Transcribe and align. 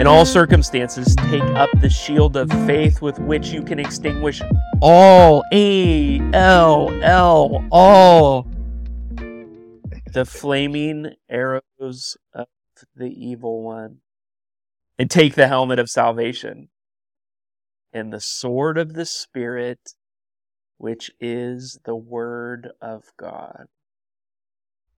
In 0.00 0.06
all 0.06 0.24
circumstances, 0.24 1.14
take 1.14 1.42
up 1.42 1.68
the 1.82 1.90
shield 1.90 2.34
of 2.34 2.50
faith 2.66 3.02
with 3.02 3.18
which 3.18 3.48
you 3.48 3.62
can 3.62 3.78
extinguish 3.78 4.40
all, 4.80 5.44
A 5.52 6.18
L 6.32 6.90
L, 7.02 7.62
all 7.70 8.46
the 10.14 10.24
flaming 10.24 11.16
arrows 11.28 12.16
of 12.32 12.46
the 12.96 13.08
evil 13.08 13.62
one. 13.62 13.98
And 14.98 15.10
take 15.10 15.34
the 15.34 15.48
helmet 15.48 15.78
of 15.78 15.90
salvation 15.90 16.70
and 17.92 18.10
the 18.10 18.22
sword 18.22 18.78
of 18.78 18.94
the 18.94 19.04
Spirit, 19.04 19.96
which 20.78 21.10
is 21.20 21.78
the 21.84 21.94
Word 21.94 22.70
of 22.80 23.04
God. 23.18 23.66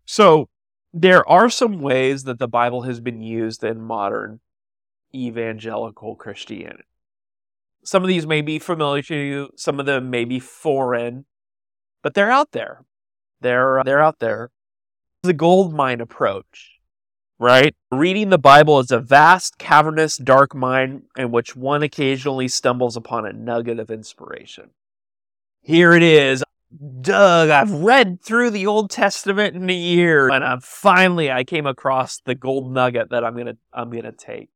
So, 0.05 0.49
there 0.93 1.29
are 1.29 1.51
some 1.51 1.81
ways 1.81 2.23
that 2.23 2.39
the 2.39 2.47
Bible 2.47 2.83
has 2.83 3.01
been 3.01 3.21
used 3.21 3.65
in 3.65 3.83
modern 3.83 4.39
evangelical 5.15 6.15
Christianity. 6.17 6.85
Some 7.85 8.03
of 8.03 8.09
these 8.09 8.27
may 8.27 8.43
be 8.43 8.59
familiar 8.59 9.03
to 9.03 9.17
you, 9.17 9.51
some 9.57 9.81
of 9.81 9.87
them 9.87 10.11
may 10.11 10.25
be 10.25 10.39
foreign, 10.39 11.25
but 12.03 12.15
they're 12.15 12.31
out 12.31 12.53
there. 12.53 12.85
They're, 13.41 13.81
uh, 13.81 13.83
they're 13.83 14.03
out 14.03 14.21
there. 14.21 14.51
The 15.23 15.33
gold 15.33 15.75
mine 15.75 16.01
approach, 16.01 16.79
right? 17.39 17.75
Reading 17.91 18.31
the 18.31 18.39
Bible 18.39 18.79
is 18.79 18.91
a 18.91 19.01
vast, 19.01 19.59
cavernous, 19.59 20.17
dark 20.17 20.55
mine 20.55 21.03
in 21.17 21.33
which 21.33 21.57
one 21.57 21.83
occasionally 21.83 22.49
stumbles 22.49 22.97
upon 22.97 23.27
a 23.27 23.33
nugget 23.33 23.79
of 23.79 23.91
inspiration. 23.91 24.71
Here 25.61 25.93
it 25.93 26.03
is. 26.03 26.43
Doug, 27.01 27.51
I've 27.51 27.71
read 27.71 28.23
through 28.23 28.51
the 28.51 28.67
Old 28.67 28.91
Testament 28.91 29.55
in 29.55 29.69
a 29.69 29.75
year, 29.75 30.31
and 30.31 30.43
I'm 30.43 30.61
finally 30.61 31.31
I 31.31 31.45
came 31.45 31.67
across 31.67 32.21
the 32.25 32.35
gold 32.35 32.73
nugget 32.73 33.11
that 33.11 33.25
I'm 33.25 33.37
gonna 33.37 33.57
I'm 33.73 33.91
gonna 33.91 34.13
take. 34.13 34.49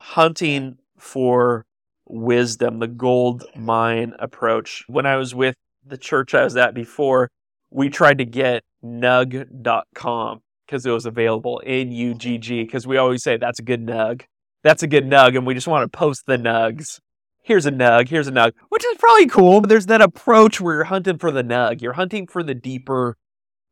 Hunting 0.00 0.78
for 0.98 1.64
wisdom, 2.06 2.78
the 2.78 2.88
gold 2.88 3.44
mine 3.56 4.14
approach. 4.18 4.84
When 4.88 5.06
I 5.06 5.16
was 5.16 5.34
with 5.34 5.54
the 5.86 5.98
church 5.98 6.34
I 6.34 6.44
was 6.44 6.56
at 6.56 6.74
before, 6.74 7.30
we 7.70 7.88
tried 7.88 8.18
to 8.18 8.24
get 8.24 8.64
nug.com 8.84 10.40
because 10.66 10.86
it 10.86 10.90
was 10.90 11.06
available 11.06 11.62
N 11.64 11.92
U 11.92 12.14
G 12.14 12.38
G 12.38 12.64
because 12.64 12.86
we 12.86 12.96
always 12.96 13.22
say 13.22 13.36
that's 13.36 13.60
a 13.60 13.64
good 13.64 13.86
nug. 13.86 14.22
That's 14.62 14.82
a 14.82 14.86
good 14.86 15.04
nug, 15.04 15.36
and 15.36 15.46
we 15.46 15.54
just 15.54 15.68
want 15.68 15.90
to 15.90 15.96
post 15.96 16.24
the 16.26 16.36
nugs 16.36 16.98
here's 17.42 17.66
a 17.66 17.72
nug, 17.72 18.08
here's 18.08 18.28
a 18.28 18.32
nug, 18.32 18.52
which 18.68 18.84
is 18.84 18.96
probably 18.98 19.26
cool. 19.26 19.60
But 19.60 19.68
there's 19.68 19.86
that 19.86 20.00
approach 20.00 20.60
where 20.60 20.76
you're 20.76 20.84
hunting 20.84 21.18
for 21.18 21.30
the 21.30 21.42
nug. 21.42 21.82
You're 21.82 21.94
hunting 21.94 22.26
for 22.26 22.42
the 22.42 22.54
deeper 22.54 23.16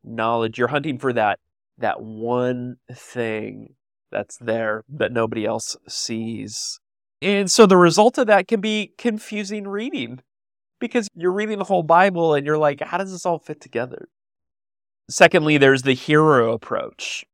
knowledge. 0.03 0.57
You're 0.57 0.67
hunting 0.67 0.97
for 0.97 1.13
that 1.13 1.39
that 1.77 2.01
one 2.01 2.75
thing 2.91 3.75
that's 4.11 4.37
there 4.37 4.83
that 4.89 5.11
nobody 5.11 5.45
else 5.45 5.77
sees. 5.87 6.79
And 7.21 7.51
so 7.51 7.65
the 7.65 7.77
result 7.77 8.17
of 8.17 8.27
that 8.27 8.47
can 8.47 8.61
be 8.61 8.93
confusing 8.97 9.67
reading 9.67 10.21
because 10.79 11.07
you're 11.13 11.33
reading 11.33 11.57
the 11.57 11.65
whole 11.65 11.83
Bible 11.83 12.33
and 12.33 12.45
you're 12.45 12.57
like, 12.57 12.81
how 12.81 12.97
does 12.97 13.11
this 13.11 13.25
all 13.25 13.39
fit 13.39 13.59
together? 13.59 14.07
Secondly, 15.09 15.57
there's 15.57 15.81
the 15.81 15.93
hero 15.93 16.53
approach. 16.53 17.25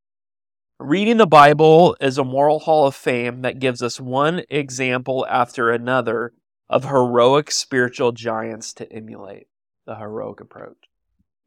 Reading 0.79 1.17
the 1.17 1.27
Bible 1.27 1.95
is 2.01 2.17
a 2.17 2.23
moral 2.23 2.59
hall 2.59 2.87
of 2.87 2.95
fame 2.95 3.41
that 3.43 3.59
gives 3.59 3.81
us 3.81 3.99
one 3.99 4.43
example 4.49 5.25
after 5.29 5.71
another 5.71 6.33
of 6.69 6.85
heroic 6.85 7.51
spiritual 7.51 8.11
giants 8.11 8.73
to 8.73 8.91
emulate 8.91 9.47
the 9.85 9.95
heroic 9.95 10.41
approach. 10.41 10.89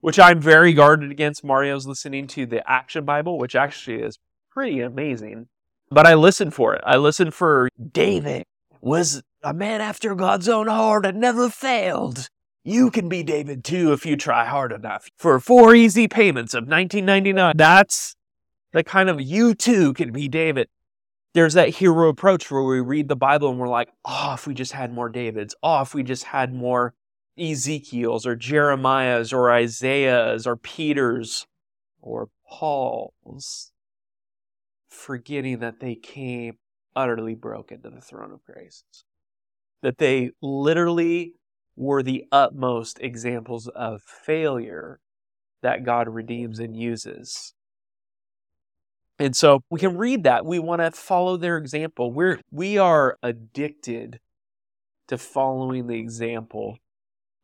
Which 0.00 0.18
I'm 0.18 0.40
very 0.40 0.72
guarded 0.72 1.10
against. 1.10 1.42
Mario's 1.42 1.86
listening 1.86 2.28
to 2.28 2.46
the 2.46 2.62
Action 2.70 3.04
Bible, 3.04 3.36
which 3.36 3.56
actually 3.56 4.00
is 4.00 4.18
pretty 4.58 4.80
amazing. 4.80 5.46
But 5.88 6.04
I 6.04 6.14
listen 6.14 6.50
for 6.50 6.74
it. 6.74 6.82
I 6.84 6.96
listen 6.96 7.30
for 7.30 7.68
David 7.92 8.42
was 8.80 9.22
a 9.40 9.54
man 9.54 9.80
after 9.80 10.16
God's 10.16 10.48
own 10.48 10.66
heart 10.66 11.06
and 11.06 11.20
never 11.20 11.48
failed. 11.48 12.28
You 12.64 12.90
can 12.90 13.08
be 13.08 13.22
David 13.22 13.62
too 13.62 13.92
if 13.92 14.04
you 14.04 14.16
try 14.16 14.44
hard 14.46 14.72
enough. 14.72 15.06
For 15.16 15.38
four 15.38 15.76
easy 15.76 16.08
payments 16.08 16.54
of 16.54 16.62
1999. 16.62 17.52
That's 17.56 18.16
the 18.72 18.82
kind 18.82 19.08
of 19.08 19.20
you 19.20 19.54
too 19.54 19.92
can 19.92 20.10
be 20.10 20.26
David. 20.26 20.66
There's 21.34 21.54
that 21.54 21.68
hero 21.68 22.08
approach 22.08 22.50
where 22.50 22.64
we 22.64 22.80
read 22.80 23.06
the 23.06 23.14
Bible 23.14 23.50
and 23.50 23.60
we're 23.60 23.68
like, 23.68 23.90
oh, 24.04 24.32
if 24.34 24.44
we 24.44 24.54
just 24.54 24.72
had 24.72 24.92
more 24.92 25.08
Davids, 25.08 25.54
oh, 25.62 25.82
if 25.82 25.94
we 25.94 26.02
just 26.02 26.24
had 26.24 26.52
more 26.52 26.94
Ezekiel's 27.38 28.26
or 28.26 28.34
Jeremiah's 28.34 29.32
or 29.32 29.52
Isaiah's 29.52 30.48
or 30.48 30.56
Peter's 30.56 31.46
or 32.02 32.30
Paul's, 32.50 33.70
forgetting 34.88 35.58
that 35.60 35.80
they 35.80 35.94
came 35.94 36.58
utterly 36.96 37.34
broken 37.34 37.82
to 37.82 37.90
the 37.90 38.00
throne 38.00 38.32
of 38.32 38.44
grace. 38.44 38.84
That 39.82 39.98
they 39.98 40.32
literally 40.42 41.34
were 41.76 42.02
the 42.02 42.24
utmost 42.32 42.98
examples 43.00 43.68
of 43.68 44.02
failure 44.02 45.00
that 45.62 45.84
God 45.84 46.08
redeems 46.08 46.58
and 46.58 46.76
uses. 46.76 47.54
And 49.18 49.36
so 49.36 49.62
we 49.70 49.80
can 49.80 49.96
read 49.96 50.22
that. 50.24 50.44
We 50.44 50.58
want 50.58 50.80
to 50.80 50.90
follow 50.92 51.36
their 51.36 51.56
example. 51.56 52.12
We're 52.12 52.40
we 52.50 52.78
are 52.78 53.18
addicted 53.22 54.20
to 55.08 55.18
following 55.18 55.86
the 55.86 55.98
example 55.98 56.78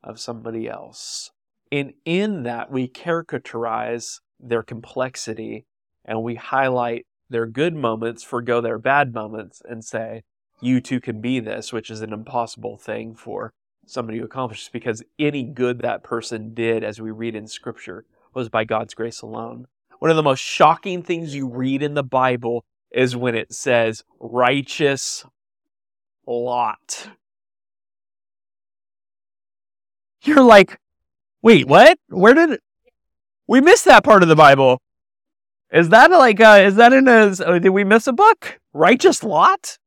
of 0.02 0.20
somebody 0.20 0.68
else. 0.68 1.30
And 1.72 1.94
in 2.04 2.44
that 2.44 2.70
we 2.70 2.88
caricaturize 2.88 4.20
their 4.38 4.62
complexity 4.62 5.66
and 6.04 6.22
we 6.22 6.36
highlight 6.36 7.06
their 7.34 7.46
good 7.46 7.74
moments, 7.74 8.22
forego 8.22 8.60
their 8.60 8.78
bad 8.78 9.12
moments, 9.12 9.60
and 9.68 9.84
say, 9.84 10.22
you 10.60 10.80
too 10.80 11.00
can 11.00 11.20
be 11.20 11.40
this, 11.40 11.72
which 11.72 11.90
is 11.90 12.00
an 12.00 12.12
impossible 12.12 12.76
thing 12.78 13.16
for 13.16 13.52
somebody 13.86 14.20
to 14.20 14.24
accomplish 14.24 14.68
because 14.68 15.02
any 15.18 15.42
good 15.42 15.80
that 15.80 16.04
person 16.04 16.54
did, 16.54 16.84
as 16.84 17.00
we 17.00 17.10
read 17.10 17.34
in 17.34 17.48
Scripture, 17.48 18.04
was 18.32 18.48
by 18.48 18.62
God's 18.62 18.94
grace 18.94 19.20
alone. 19.20 19.66
One 19.98 20.12
of 20.12 20.16
the 20.16 20.22
most 20.22 20.38
shocking 20.38 21.02
things 21.02 21.34
you 21.34 21.48
read 21.48 21.82
in 21.82 21.94
the 21.94 22.04
Bible 22.04 22.64
is 22.92 23.16
when 23.16 23.34
it 23.34 23.52
says 23.52 24.04
righteous 24.20 25.24
Lot. 26.26 27.08
You're 30.22 30.44
like, 30.44 30.78
wait, 31.42 31.66
what? 31.66 31.98
Where 32.08 32.32
did 32.32 32.50
it? 32.52 32.60
we 33.46 33.60
miss 33.60 33.82
that 33.82 34.04
part 34.04 34.22
of 34.22 34.28
the 34.28 34.36
Bible? 34.36 34.80
Is 35.74 35.88
that 35.88 36.12
like, 36.12 36.40
uh, 36.40 36.62
is 36.64 36.76
that 36.76 36.92
in 36.92 37.08
a, 37.08 37.34
uh, 37.44 37.58
did 37.58 37.70
we 37.70 37.82
miss 37.82 38.06
a 38.06 38.12
book? 38.12 38.60
Righteous 38.72 39.24
Lot? 39.24 39.78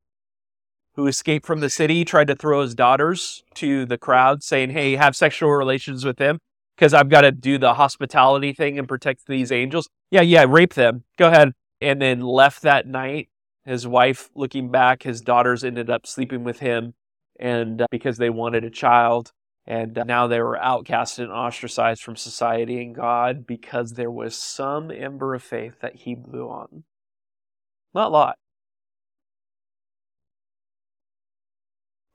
Who 0.95 1.07
escaped 1.07 1.45
from 1.45 1.61
the 1.61 1.69
city, 1.69 2.03
tried 2.03 2.27
to 2.27 2.35
throw 2.35 2.61
his 2.61 2.75
daughters 2.75 3.41
to 3.55 3.85
the 3.85 3.97
crowd, 3.97 4.43
saying, 4.43 4.71
hey, 4.71 4.97
have 4.97 5.15
sexual 5.15 5.51
relations 5.51 6.03
with 6.03 6.17
them 6.17 6.39
because 6.75 6.93
I've 6.93 7.07
got 7.07 7.21
to 7.21 7.31
do 7.31 7.57
the 7.57 7.75
hospitality 7.75 8.51
thing 8.51 8.77
and 8.77 8.85
protect 8.85 9.27
these 9.27 9.49
angels. 9.49 9.87
Yeah, 10.11 10.23
yeah, 10.23 10.45
rape 10.45 10.73
them. 10.73 11.05
Go 11.17 11.29
ahead. 11.29 11.53
And 11.79 12.01
then 12.01 12.19
left 12.19 12.63
that 12.63 12.85
night. 12.85 13.29
His 13.63 13.87
wife, 13.87 14.29
looking 14.35 14.69
back, 14.69 15.03
his 15.03 15.21
daughters 15.21 15.63
ended 15.63 15.89
up 15.89 16.05
sleeping 16.05 16.43
with 16.43 16.59
him, 16.59 16.95
and 17.39 17.81
uh, 17.81 17.87
because 17.91 18.17
they 18.17 18.29
wanted 18.29 18.65
a 18.65 18.69
child, 18.69 19.31
and 19.67 20.01
now 20.05 20.27
they 20.27 20.39
were 20.39 20.57
outcast 20.57 21.19
and 21.19 21.29
ostracized 21.29 22.01
from 22.01 22.15
society 22.15 22.81
and 22.81 22.95
God 22.95 23.45
because 23.45 23.93
there 23.93 24.09
was 24.09 24.37
some 24.37 24.89
ember 24.89 25.35
of 25.35 25.43
faith 25.43 25.81
that 25.81 25.97
he 25.97 26.15
blew 26.15 26.47
on. 26.47 26.85
Not 27.93 28.13
lot. 28.13 28.37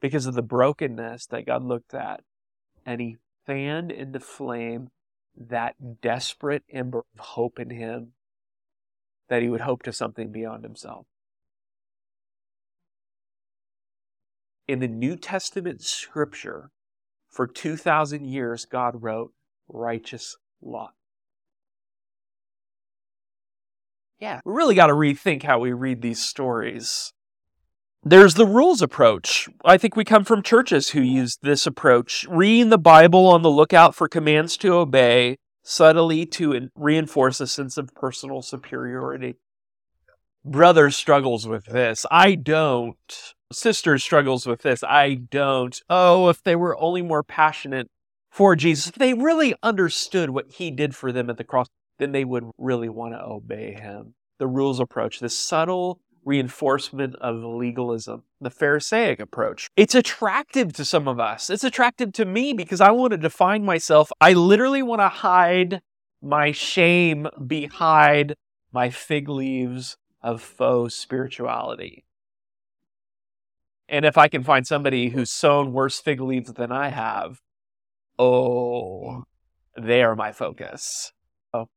Because 0.00 0.24
of 0.24 0.34
the 0.34 0.42
brokenness 0.42 1.26
that 1.26 1.46
God 1.46 1.62
looked 1.62 1.92
at, 1.92 2.22
and 2.86 3.00
he 3.00 3.18
fanned 3.46 3.92
into 3.92 4.18
flame 4.18 4.88
that 5.36 6.00
desperate 6.00 6.64
ember 6.72 7.04
of 7.14 7.20
hope 7.20 7.60
in 7.60 7.68
him 7.68 8.12
that 9.28 9.42
he 9.42 9.48
would 9.48 9.60
hope 9.60 9.82
to 9.82 9.92
something 9.92 10.32
beyond 10.32 10.64
himself. 10.64 11.06
In 14.66 14.80
the 14.80 14.88
New 14.88 15.16
Testament 15.16 15.82
scripture, 15.82 16.70
for 17.32 17.46
2,000 17.46 18.26
years, 18.26 18.66
God 18.66 19.02
wrote, 19.02 19.32
Righteous 19.68 20.36
Lot. 20.60 20.92
Yeah, 24.20 24.40
we 24.44 24.52
really 24.52 24.76
got 24.76 24.86
to 24.86 24.92
rethink 24.92 25.42
how 25.42 25.58
we 25.58 25.72
read 25.72 26.00
these 26.00 26.20
stories. 26.20 27.12
There's 28.04 28.34
the 28.34 28.46
rules 28.46 28.82
approach. 28.82 29.48
I 29.64 29.78
think 29.78 29.96
we 29.96 30.04
come 30.04 30.24
from 30.24 30.42
churches 30.42 30.90
who 30.90 31.00
use 31.00 31.38
this 31.42 31.66
approach, 31.66 32.26
reading 32.28 32.68
the 32.68 32.78
Bible 32.78 33.26
on 33.26 33.42
the 33.42 33.50
lookout 33.50 33.94
for 33.94 34.08
commands 34.08 34.56
to 34.58 34.74
obey, 34.74 35.38
subtly 35.62 36.26
to 36.26 36.68
reinforce 36.76 37.40
a 37.40 37.46
sense 37.46 37.76
of 37.76 37.94
personal 37.94 38.42
superiority. 38.42 39.36
Brother 40.44 40.90
struggles 40.90 41.46
with 41.46 41.66
this. 41.66 42.04
I 42.10 42.34
don't. 42.34 42.96
Sister 43.52 43.98
struggles 43.98 44.46
with 44.46 44.62
this. 44.62 44.82
I 44.82 45.14
don't. 45.14 45.80
Oh, 45.88 46.28
if 46.28 46.42
they 46.42 46.56
were 46.56 46.80
only 46.80 47.02
more 47.02 47.22
passionate 47.22 47.88
for 48.30 48.56
Jesus, 48.56 48.88
if 48.88 48.94
they 48.94 49.14
really 49.14 49.54
understood 49.62 50.30
what 50.30 50.52
he 50.52 50.70
did 50.70 50.94
for 50.94 51.12
them 51.12 51.30
at 51.30 51.36
the 51.36 51.44
cross, 51.44 51.68
then 51.98 52.12
they 52.12 52.24
would 52.24 52.50
really 52.58 52.88
want 52.88 53.14
to 53.14 53.22
obey 53.22 53.74
him. 53.74 54.14
The 54.38 54.46
rules 54.46 54.80
approach, 54.80 55.20
this 55.20 55.38
subtle 55.38 56.00
reinforcement 56.24 57.16
of 57.16 57.36
legalism, 57.42 58.22
the 58.40 58.50
Pharisaic 58.50 59.20
approach. 59.20 59.68
It's 59.76 59.94
attractive 59.94 60.72
to 60.74 60.84
some 60.84 61.08
of 61.08 61.18
us. 61.18 61.50
It's 61.50 61.64
attractive 61.64 62.12
to 62.14 62.24
me 62.24 62.52
because 62.52 62.80
I 62.80 62.90
want 62.90 63.10
to 63.12 63.18
define 63.18 63.64
myself. 63.64 64.12
I 64.20 64.32
literally 64.32 64.82
want 64.82 65.00
to 65.00 65.08
hide 65.08 65.80
my 66.22 66.52
shame 66.52 67.26
behind 67.44 68.34
my 68.72 68.90
fig 68.90 69.28
leaves 69.28 69.96
of 70.22 70.40
faux 70.40 70.94
spirituality. 70.94 72.04
And 73.92 74.06
if 74.06 74.16
I 74.16 74.26
can 74.26 74.42
find 74.42 74.66
somebody 74.66 75.10
who's 75.10 75.30
sown 75.30 75.74
worse 75.74 76.00
fig 76.00 76.18
leaves 76.18 76.54
than 76.54 76.72
I 76.72 76.88
have, 76.88 77.42
oh, 78.18 79.24
they 79.76 80.02
are 80.02 80.16
my 80.16 80.32
focus. 80.32 81.12
Oh. 81.52 81.68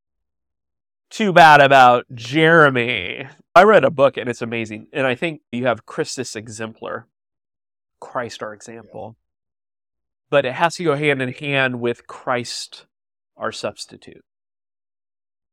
Too 1.09 1.33
bad 1.33 1.59
about 1.59 2.05
Jeremy. 2.13 3.27
I 3.53 3.63
read 3.63 3.83
a 3.83 3.91
book 3.91 4.15
and 4.15 4.29
it's 4.29 4.41
amazing. 4.41 4.87
And 4.93 5.05
I 5.05 5.13
think 5.13 5.41
you 5.51 5.65
have 5.65 5.85
Christus 5.85 6.37
exemplar, 6.37 7.07
Christ 7.99 8.41
our 8.41 8.53
example. 8.53 9.17
But 10.29 10.45
it 10.45 10.53
has 10.53 10.75
to 10.75 10.85
go 10.85 10.95
hand 10.95 11.21
in 11.21 11.33
hand 11.33 11.81
with 11.81 12.07
Christ 12.07 12.85
our 13.35 13.51
substitute. 13.51 14.23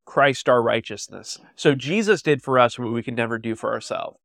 Christ 0.05 0.49
our 0.49 0.62
righteousness. 0.62 1.41
So 1.56 1.75
Jesus 1.75 2.23
did 2.23 2.41
for 2.41 2.56
us 2.61 2.79
what 2.79 2.93
we 2.93 3.03
can 3.03 3.17
never 3.17 3.37
do 3.37 3.56
for 3.56 3.73
ourselves. 3.73 4.19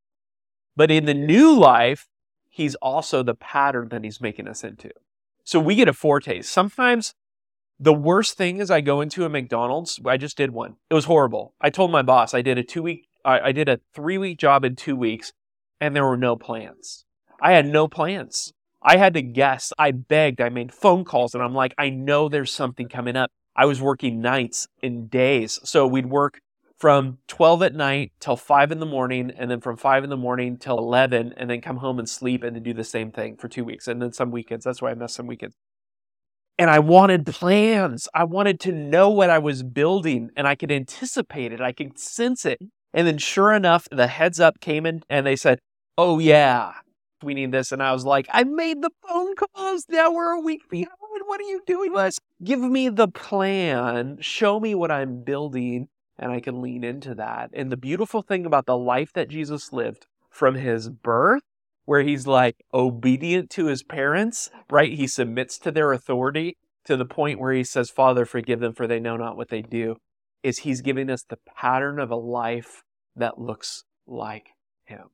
But 0.76 0.92
in 0.92 1.06
the 1.06 1.14
new 1.14 1.58
life, 1.58 2.06
he's 2.58 2.74
also 2.76 3.22
the 3.22 3.36
pattern 3.36 3.88
that 3.90 4.02
he's 4.02 4.20
making 4.20 4.48
us 4.48 4.64
into. 4.64 4.90
So 5.44 5.60
we 5.60 5.76
get 5.76 5.88
a 5.88 5.92
foretaste. 5.92 6.50
Sometimes 6.50 7.14
the 7.78 7.94
worst 7.94 8.36
thing 8.36 8.58
is 8.58 8.68
I 8.68 8.80
go 8.80 9.00
into 9.00 9.24
a 9.24 9.28
McDonald's. 9.28 10.00
I 10.04 10.16
just 10.16 10.36
did 10.36 10.50
one. 10.50 10.74
It 10.90 10.94
was 10.94 11.04
horrible. 11.04 11.54
I 11.60 11.70
told 11.70 11.92
my 11.92 12.02
boss 12.02 12.34
I 12.34 12.42
did 12.42 12.58
a 12.58 12.64
two 12.64 12.82
week, 12.82 13.06
I, 13.24 13.40
I 13.40 13.52
did 13.52 13.68
a 13.68 13.78
three 13.94 14.18
week 14.18 14.38
job 14.38 14.64
in 14.64 14.74
two 14.74 14.96
weeks, 14.96 15.32
and 15.80 15.94
there 15.94 16.04
were 16.04 16.16
no 16.16 16.34
plans. 16.34 17.04
I 17.40 17.52
had 17.52 17.64
no 17.64 17.86
plans. 17.86 18.52
I 18.82 18.96
had 18.96 19.14
to 19.14 19.22
guess. 19.22 19.72
I 19.78 19.92
begged. 19.92 20.40
I 20.40 20.48
made 20.48 20.74
phone 20.74 21.04
calls, 21.04 21.34
and 21.34 21.42
I'm 21.42 21.54
like, 21.54 21.74
I 21.78 21.90
know 21.90 22.28
there's 22.28 22.52
something 22.52 22.88
coming 22.88 23.14
up. 23.14 23.30
I 23.54 23.66
was 23.66 23.80
working 23.80 24.20
nights 24.20 24.66
and 24.82 25.08
days. 25.08 25.60
So 25.62 25.86
we'd 25.86 26.06
work 26.06 26.40
from 26.78 27.18
12 27.26 27.62
at 27.62 27.74
night 27.74 28.12
till 28.20 28.36
5 28.36 28.72
in 28.72 28.78
the 28.78 28.86
morning, 28.86 29.32
and 29.36 29.50
then 29.50 29.60
from 29.60 29.76
5 29.76 30.04
in 30.04 30.10
the 30.10 30.16
morning 30.16 30.56
till 30.56 30.78
11, 30.78 31.34
and 31.36 31.50
then 31.50 31.60
come 31.60 31.78
home 31.78 31.98
and 31.98 32.08
sleep 32.08 32.42
and 32.42 32.54
then 32.54 32.62
do 32.62 32.72
the 32.72 32.84
same 32.84 33.10
thing 33.10 33.36
for 33.36 33.48
two 33.48 33.64
weeks. 33.64 33.88
And 33.88 34.00
then 34.00 34.12
some 34.12 34.30
weekends. 34.30 34.64
That's 34.64 34.80
why 34.80 34.90
I 34.90 34.94
missed 34.94 35.16
some 35.16 35.26
weekends. 35.26 35.56
And 36.58 36.70
I 36.70 36.78
wanted 36.78 37.26
plans. 37.26 38.08
I 38.14 38.24
wanted 38.24 38.58
to 38.60 38.72
know 38.72 39.10
what 39.10 39.30
I 39.30 39.38
was 39.38 39.62
building, 39.62 40.30
and 40.36 40.46
I 40.46 40.54
could 40.54 40.72
anticipate 40.72 41.52
it. 41.52 41.60
I 41.60 41.72
could 41.72 41.98
sense 41.98 42.44
it. 42.44 42.58
And 42.94 43.06
then, 43.06 43.18
sure 43.18 43.52
enough, 43.52 43.86
the 43.90 44.06
heads 44.06 44.40
up 44.40 44.60
came 44.60 44.86
in 44.86 45.02
and 45.10 45.26
they 45.26 45.36
said, 45.36 45.58
Oh, 45.96 46.18
yeah, 46.18 46.72
we 47.22 47.34
need 47.34 47.52
this. 47.52 47.72
And 47.72 47.82
I 47.82 47.92
was 47.92 48.04
like, 48.04 48.26
I 48.32 48.44
made 48.44 48.82
the 48.82 48.90
phone 49.06 49.34
calls. 49.34 49.84
Now 49.88 50.12
we're 50.12 50.32
a 50.32 50.40
week 50.40 50.68
behind. 50.70 50.88
What 51.26 51.40
are 51.40 51.44
you 51.44 51.60
doing, 51.66 51.92
Les? 51.92 52.18
Give 52.42 52.60
me 52.60 52.88
the 52.88 53.08
plan. 53.08 54.18
Show 54.20 54.60
me 54.60 54.74
what 54.74 54.90
I'm 54.90 55.22
building, 55.22 55.88
and 56.18 56.32
I 56.32 56.40
can 56.40 56.60
lean 56.60 56.84
into 56.84 57.14
that. 57.14 57.50
And 57.52 57.70
the 57.70 57.76
beautiful 57.76 58.22
thing 58.22 58.44
about 58.44 58.66
the 58.66 58.76
life 58.76 59.12
that 59.12 59.28
Jesus 59.28 59.72
lived 59.72 60.06
from 60.30 60.56
his 60.56 60.88
birth, 60.88 61.42
where 61.84 62.02
he's 62.02 62.26
like 62.26 62.56
obedient 62.74 63.50
to 63.50 63.66
his 63.66 63.82
parents, 63.82 64.50
right? 64.68 64.92
He 64.92 65.06
submits 65.06 65.58
to 65.60 65.70
their 65.70 65.92
authority 65.92 66.56
to 66.84 66.96
the 66.96 67.04
point 67.04 67.40
where 67.40 67.52
he 67.52 67.64
says, 67.64 67.90
Father, 67.90 68.24
forgive 68.24 68.60
them, 68.60 68.72
for 68.72 68.86
they 68.86 69.00
know 69.00 69.16
not 69.16 69.36
what 69.36 69.48
they 69.48 69.62
do, 69.62 69.96
is 70.42 70.58
he's 70.58 70.80
giving 70.80 71.10
us 71.10 71.22
the 71.22 71.38
pattern 71.56 71.98
of 71.98 72.10
a 72.10 72.16
life 72.16 72.82
that 73.16 73.38
looks 73.38 73.84
like 74.06 74.50
him. 74.84 75.08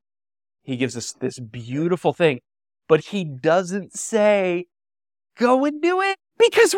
He 0.62 0.76
gives 0.76 0.96
us 0.96 1.12
this 1.12 1.38
beautiful 1.38 2.12
thing, 2.12 2.40
but 2.88 3.06
he 3.06 3.24
doesn't 3.24 3.92
say, 3.92 4.66
go 5.36 5.64
and 5.64 5.82
do 5.82 6.00
it 6.00 6.16
because 6.38 6.74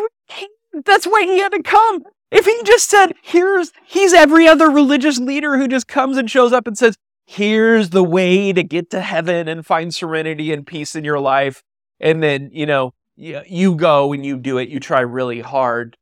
that's 0.85 1.05
why 1.05 1.23
he 1.23 1.39
had 1.39 1.51
to 1.51 1.63
come. 1.63 2.03
If 2.31 2.45
he 2.45 2.61
just 2.65 2.89
said, 2.89 3.13
here's, 3.21 3.71
he's 3.85 4.13
every 4.13 4.47
other 4.47 4.69
religious 4.69 5.17
leader 5.17 5.57
who 5.57 5.67
just 5.67 5.87
comes 5.87 6.17
and 6.17 6.29
shows 6.29 6.51
up 6.51 6.67
and 6.67 6.77
says, 6.77 6.97
here's 7.25 7.91
the 7.91 8.03
way 8.03 8.51
to 8.53 8.63
get 8.63 8.89
to 8.91 9.01
heaven 9.01 9.47
and 9.47 9.65
find 9.65 9.93
serenity 9.93 10.51
and 10.51 10.67
peace 10.67 10.95
in 10.95 11.03
your 11.03 11.19
life. 11.19 11.63
And 11.99 12.21
then, 12.21 12.49
you 12.51 12.65
know, 12.65 12.93
you 13.15 13.75
go 13.75 14.13
and 14.13 14.25
you 14.25 14.37
do 14.37 14.57
it. 14.57 14.69
You 14.69 14.79
try 14.79 14.99
really 14.99 15.41
hard. 15.41 15.97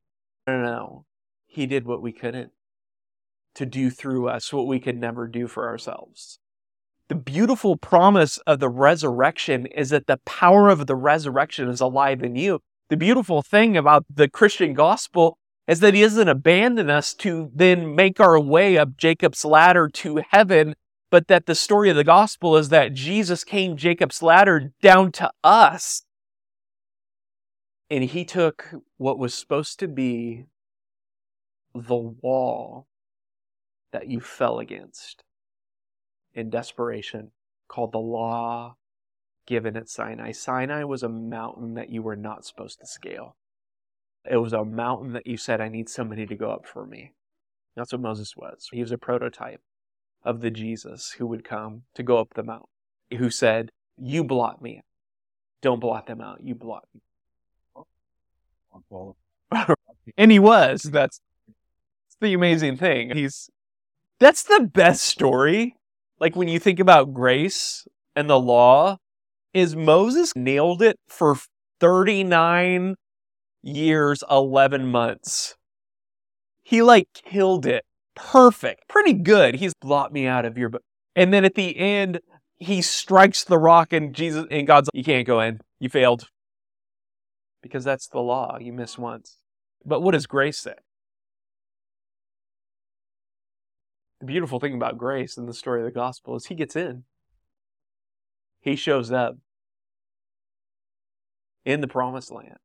No, 0.48 0.58
no, 0.58 0.64
no. 0.64 1.06
He 1.46 1.68
did 1.68 1.86
what 1.86 2.02
we 2.02 2.12
couldn't 2.12 2.52
to 3.54 3.66
do 3.66 3.90
through 3.90 4.28
us, 4.28 4.52
what 4.52 4.68
we 4.68 4.80
could 4.80 4.98
never 4.98 5.28
do 5.28 5.48
for 5.48 5.68
ourselves 5.68 6.40
the 7.08 7.16
beautiful 7.16 7.78
promise 7.78 8.38
of 8.40 8.60
the 8.60 8.70
resurrection 8.70 9.66
is 9.68 9.90
that 9.90 10.08
the 10.08 10.18
power 10.26 10.70
of 10.70 10.88
the 10.88 10.96
resurrection 10.96 11.70
is 11.70 11.82
alive 11.82 12.24
in 12.24 12.36
you. 12.36 12.62
The 12.90 12.98
beautiful 12.98 13.42
thing 13.42 13.76
about 13.76 14.06
the 14.14 14.30
Christian 14.30 14.74
gospel 14.74 15.40
is 15.68 15.80
that 15.80 15.96
he 15.96 16.02
doesn't 16.02 16.28
abandon 16.28 16.90
us 16.90 17.16
to 17.16 17.50
then 17.54 17.96
make 17.96 18.20
our 18.20 18.40
way 18.40 18.78
up 18.78 18.96
Jacob's 18.96 19.44
ladder 19.44 19.88
to 19.88 20.22
heaven, 20.30 20.76
but 21.10 21.28
that 21.28 21.48
the 21.48 21.56
story 21.56 21.90
of 21.90 21.96
the 21.96 22.04
gospel 22.04 22.56
is 22.56 22.70
that 22.70 22.94
Jesus 22.94 23.44
came 23.44 23.76
Jacob's 23.76 24.22
ladder 24.22 24.72
down 24.84 25.12
to 25.14 25.32
us. 25.44 26.04
And 27.90 28.04
he 28.04 28.24
took 28.24 28.72
what 28.98 29.18
was 29.18 29.34
supposed 29.34 29.80
to 29.80 29.88
be 29.88 30.46
the 31.74 31.96
wall 31.96 32.88
that 33.92 34.08
you 34.08 34.20
fell 34.20 34.60
against 34.60 35.24
in 36.36 36.52
desperation 36.52 37.32
called 37.68 37.92
the 37.92 37.98
law 37.98 38.76
given 39.46 39.76
at 39.78 39.90
Sinai. 39.90 40.32
Sinai 40.32 40.84
was 40.84 41.04
a 41.04 41.10
mountain 41.10 41.74
that 41.76 41.90
you 41.90 42.02
were 42.02 42.16
not 42.16 42.46
supposed 42.46 42.80
to 42.80 42.88
scale. 42.88 43.36
It 44.30 44.38
was 44.38 44.54
a 44.54 44.66
mountain 44.66 45.14
that 45.14 45.28
you 45.28 45.38
said, 45.38 45.62
I 45.62 45.70
need 45.70 45.90
somebody 45.90 46.26
to 46.26 46.36
go 46.36 46.52
up 46.52 46.66
for 46.66 46.86
me. 46.86 47.14
That's 47.76 47.92
what 47.92 48.02
Moses 48.02 48.36
was. 48.36 48.70
He 48.72 48.82
was 48.82 48.92
a 48.92 48.98
prototype 48.98 49.62
of 50.24 50.42
the 50.42 50.50
Jesus 50.50 51.16
who 51.18 51.28
would 51.28 51.44
come 51.44 51.84
to 51.94 52.04
go 52.04 52.18
up 52.18 52.34
the 52.34 52.44
mountain, 52.44 52.70
who 53.18 53.30
said, 53.30 53.70
You 53.98 54.24
blot 54.24 54.62
me. 54.62 54.82
Don't 55.62 55.80
blot 55.80 56.08
them 56.08 56.22
out. 56.22 56.40
You 56.42 56.56
blot 56.56 56.88
me. 56.94 57.02
and 60.18 60.32
he 60.32 60.40
was. 60.40 60.84
That's, 60.84 61.20
that's 61.48 62.18
the 62.20 62.34
amazing 62.34 62.78
thing. 62.78 63.16
He's 63.16 63.50
that's 64.20 64.44
the 64.44 64.70
best 64.74 65.04
story 65.04 65.76
like 66.20 66.36
when 66.36 66.48
you 66.48 66.60
think 66.60 66.80
about 66.80 67.14
grace 67.14 67.88
and 68.16 68.30
the 68.30 68.40
law, 68.40 68.98
is 69.56 69.74
Moses 69.74 70.34
nailed 70.36 70.82
it 70.82 71.00
for 71.08 71.38
39 71.80 72.96
years, 73.64 74.22
11 74.30 74.92
months. 74.92 75.56
He 76.62 76.82
like 76.82 77.08
killed 77.14 77.66
it. 77.66 77.86
Perfect. 78.16 78.88
Pretty 78.90 79.14
good. 79.14 79.56
He's 79.56 79.74
blot 79.74 80.12
me 80.12 80.28
out 80.28 80.46
of 80.46 80.58
your 80.58 80.70
book. 80.70 80.82
And 81.16 81.34
then 81.34 81.46
at 81.46 81.56
the 81.56 81.78
end, 81.78 82.20
he 82.58 82.82
strikes 82.82 83.46
the 83.46 83.58
rock 83.58 83.94
and 83.94 84.14
Jesus 84.14 84.46
and 84.52 84.68
God's 84.68 84.90
like, 84.94 84.98
you 84.98 85.04
can't 85.06 85.26
go 85.26 85.40
in. 85.40 85.62
You 85.80 85.88
failed. 85.88 86.28
Because 87.64 87.86
that's 87.86 88.08
the 88.08 88.20
law. 88.20 88.58
You 88.60 88.74
miss 88.74 88.98
once. 88.98 89.38
But 89.86 90.02
what 90.02 90.12
does 90.12 90.28
grace 90.28 90.58
say? 90.60 90.76
The 94.20 94.26
beautiful 94.26 94.60
thing 94.60 94.74
about 94.74 94.98
grace 94.98 95.38
in 95.38 95.46
the 95.46 95.54
story 95.54 95.80
of 95.80 95.86
the 95.86 95.92
gospel 95.92 96.36
is 96.36 96.48
he 96.48 96.56
gets 96.56 96.76
in. 96.76 97.04
He 98.60 98.76
shows 98.76 99.12
up 99.12 99.38
in 101.66 101.82
the 101.82 101.88
promised 101.88 102.32
land 102.32 102.58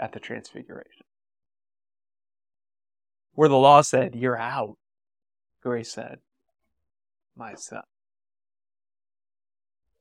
at 0.00 0.12
the 0.12 0.20
transfiguration. 0.20 1.04
Where 3.34 3.48
the 3.48 3.56
law 3.56 3.82
said, 3.82 4.14
You're 4.14 4.38
out. 4.38 4.76
Grace 5.62 5.92
said, 5.92 6.18
My 7.36 7.54
son. 7.54 7.82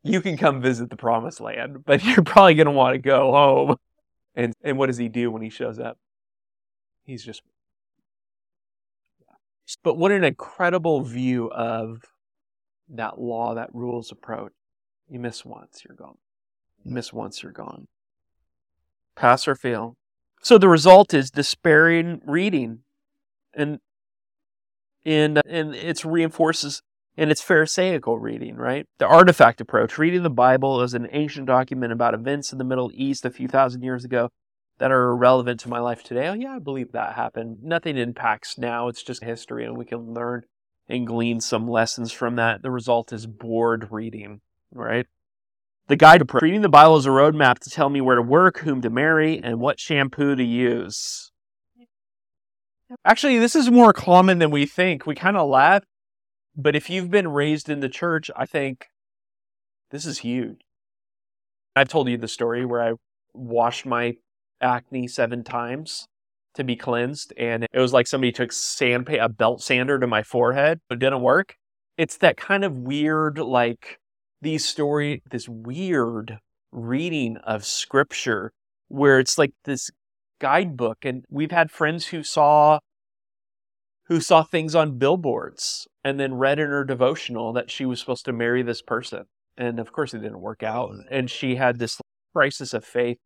You 0.03 0.21
can 0.21 0.35
come 0.35 0.61
visit 0.61 0.89
the 0.89 0.97
promised 0.97 1.39
land, 1.39 1.85
but 1.85 2.03
you're 2.03 2.23
probably 2.23 2.55
going 2.55 2.65
to 2.65 2.71
want 2.71 2.95
to 2.95 2.99
go 2.99 3.31
home. 3.31 3.75
And, 4.33 4.53
and 4.63 4.77
what 4.77 4.87
does 4.87 4.97
he 4.97 5.09
do 5.09 5.29
when 5.29 5.41
he 5.41 5.49
shows 5.49 5.77
up? 5.77 5.97
He's 7.03 7.23
just 7.23 7.41
but 9.83 9.97
what 9.97 10.11
an 10.11 10.23
incredible 10.23 11.01
view 11.01 11.49
of 11.49 12.03
that 12.89 13.19
law, 13.19 13.55
that 13.55 13.73
rules 13.73 14.11
approach. 14.11 14.51
You 15.09 15.19
miss 15.19 15.45
once, 15.45 15.83
you're 15.87 15.95
gone. 15.95 16.17
You 16.83 16.91
miss 16.91 17.13
once, 17.13 17.41
you're 17.41 17.51
gone. 17.51 17.87
Pass 19.21 19.47
or 19.47 19.53
fail. 19.55 19.95
So 20.41 20.57
the 20.57 20.67
result 20.67 21.13
is 21.13 21.29
despairing 21.29 22.21
reading. 22.25 22.79
And 23.53 23.79
and 25.05 25.41
and 25.45 25.75
it 25.75 26.03
reinforces 26.03 26.81
and 27.17 27.29
it's 27.29 27.41
Pharisaical 27.41 28.17
reading, 28.17 28.55
right? 28.55 28.87
The 28.97 29.05
artifact 29.05 29.61
approach, 29.61 29.99
reading 29.99 30.23
the 30.23 30.31
Bible 30.31 30.81
as 30.81 30.95
an 30.95 31.07
ancient 31.11 31.45
document 31.45 31.93
about 31.93 32.15
events 32.15 32.51
in 32.51 32.57
the 32.57 32.63
Middle 32.63 32.89
East 32.95 33.23
a 33.23 33.29
few 33.29 33.47
thousand 33.47 33.83
years 33.83 34.03
ago, 34.03 34.29
that 34.79 34.91
are 34.91 35.15
relevant 35.15 35.59
to 35.59 35.69
my 35.69 35.79
life 35.79 36.03
today. 36.03 36.27
Oh, 36.27 36.33
yeah, 36.33 36.55
I 36.55 36.59
believe 36.59 36.91
that 36.93 37.13
happened. 37.13 37.57
Nothing 37.61 37.97
impacts 37.97 38.57
now. 38.57 38.87
It's 38.87 39.03
just 39.03 39.23
history, 39.23 39.65
and 39.65 39.77
we 39.77 39.85
can 39.85 40.15
learn 40.15 40.45
and 40.89 41.05
glean 41.05 41.41
some 41.41 41.67
lessons 41.67 42.11
from 42.11 42.37
that. 42.37 42.63
The 42.63 42.71
result 42.71 43.13
is 43.13 43.27
bored 43.27 43.89
reading, 43.91 44.41
right? 44.73 45.05
The 45.87 45.95
guide 45.95 46.25
to 46.25 46.39
reading 46.41 46.61
the 46.61 46.69
Bible 46.69 46.97
is 46.97 47.05
a 47.05 47.09
roadmap 47.09 47.59
to 47.59 47.69
tell 47.69 47.89
me 47.89 48.01
where 48.01 48.15
to 48.15 48.21
work, 48.21 48.59
whom 48.59 48.81
to 48.81 48.89
marry, 48.89 49.41
and 49.43 49.59
what 49.59 49.79
shampoo 49.79 50.35
to 50.35 50.43
use. 50.43 51.31
Actually, 53.05 53.39
this 53.39 53.55
is 53.55 53.71
more 53.71 53.93
common 53.93 54.39
than 54.39 54.51
we 54.51 54.65
think. 54.65 55.05
We 55.05 55.15
kind 55.15 55.37
of 55.37 55.49
laugh, 55.49 55.83
but 56.55 56.75
if 56.75 56.89
you've 56.89 57.09
been 57.09 57.29
raised 57.29 57.69
in 57.69 57.79
the 57.79 57.89
church, 57.89 58.29
I 58.35 58.45
think 58.45 58.87
this 59.91 60.05
is 60.05 60.19
huge. 60.19 60.61
I've 61.75 61.89
told 61.89 62.09
you 62.09 62.17
the 62.17 62.27
story 62.27 62.65
where 62.65 62.81
I 62.81 62.93
washed 63.33 63.85
my 63.85 64.15
acne 64.59 65.07
seven 65.07 65.43
times 65.43 66.07
to 66.55 66.65
be 66.65 66.75
cleansed, 66.75 67.33
and 67.37 67.65
it 67.71 67.79
was 67.79 67.93
like 67.93 68.07
somebody 68.07 68.33
took 68.33 68.51
sand 68.51 69.07
a 69.09 69.29
belt 69.29 69.61
sander 69.61 69.97
to 69.99 70.07
my 70.07 70.21
forehead. 70.21 70.81
It 70.89 70.99
didn't 70.99 71.21
work. 71.21 71.55
It's 71.97 72.17
that 72.17 72.35
kind 72.35 72.65
of 72.65 72.73
weird, 72.73 73.37
like 73.37 74.00
these 74.41 74.65
story, 74.65 75.21
this 75.29 75.47
weird 75.47 76.39
reading 76.71 77.37
of 77.37 77.65
scripture 77.65 78.51
where 78.87 79.19
it's 79.19 79.37
like 79.37 79.53
this 79.65 79.89
guidebook, 80.39 81.05
and 81.05 81.23
we've 81.29 81.51
had 81.51 81.71
friends 81.71 82.07
who 82.07 82.23
saw 82.23 82.79
who 84.05 84.19
saw 84.19 84.43
things 84.43 84.75
on 84.75 84.97
billboards 84.97 85.87
and 86.03 86.19
then 86.19 86.33
read 86.33 86.59
in 86.59 86.67
her 86.67 86.83
devotional 86.83 87.53
that 87.53 87.71
she 87.71 87.85
was 87.85 87.99
supposed 87.99 88.25
to 88.25 88.33
marry 88.33 88.61
this 88.61 88.81
person. 88.81 89.23
And 89.57 89.79
of 89.79 89.93
course, 89.93 90.13
it 90.13 90.19
didn't 90.19 90.41
work 90.41 90.63
out. 90.63 90.91
And 91.09 91.29
she 91.29 91.55
had 91.55 91.79
this 91.79 92.01
crisis 92.33 92.73
of 92.73 92.83
faith, 92.83 93.17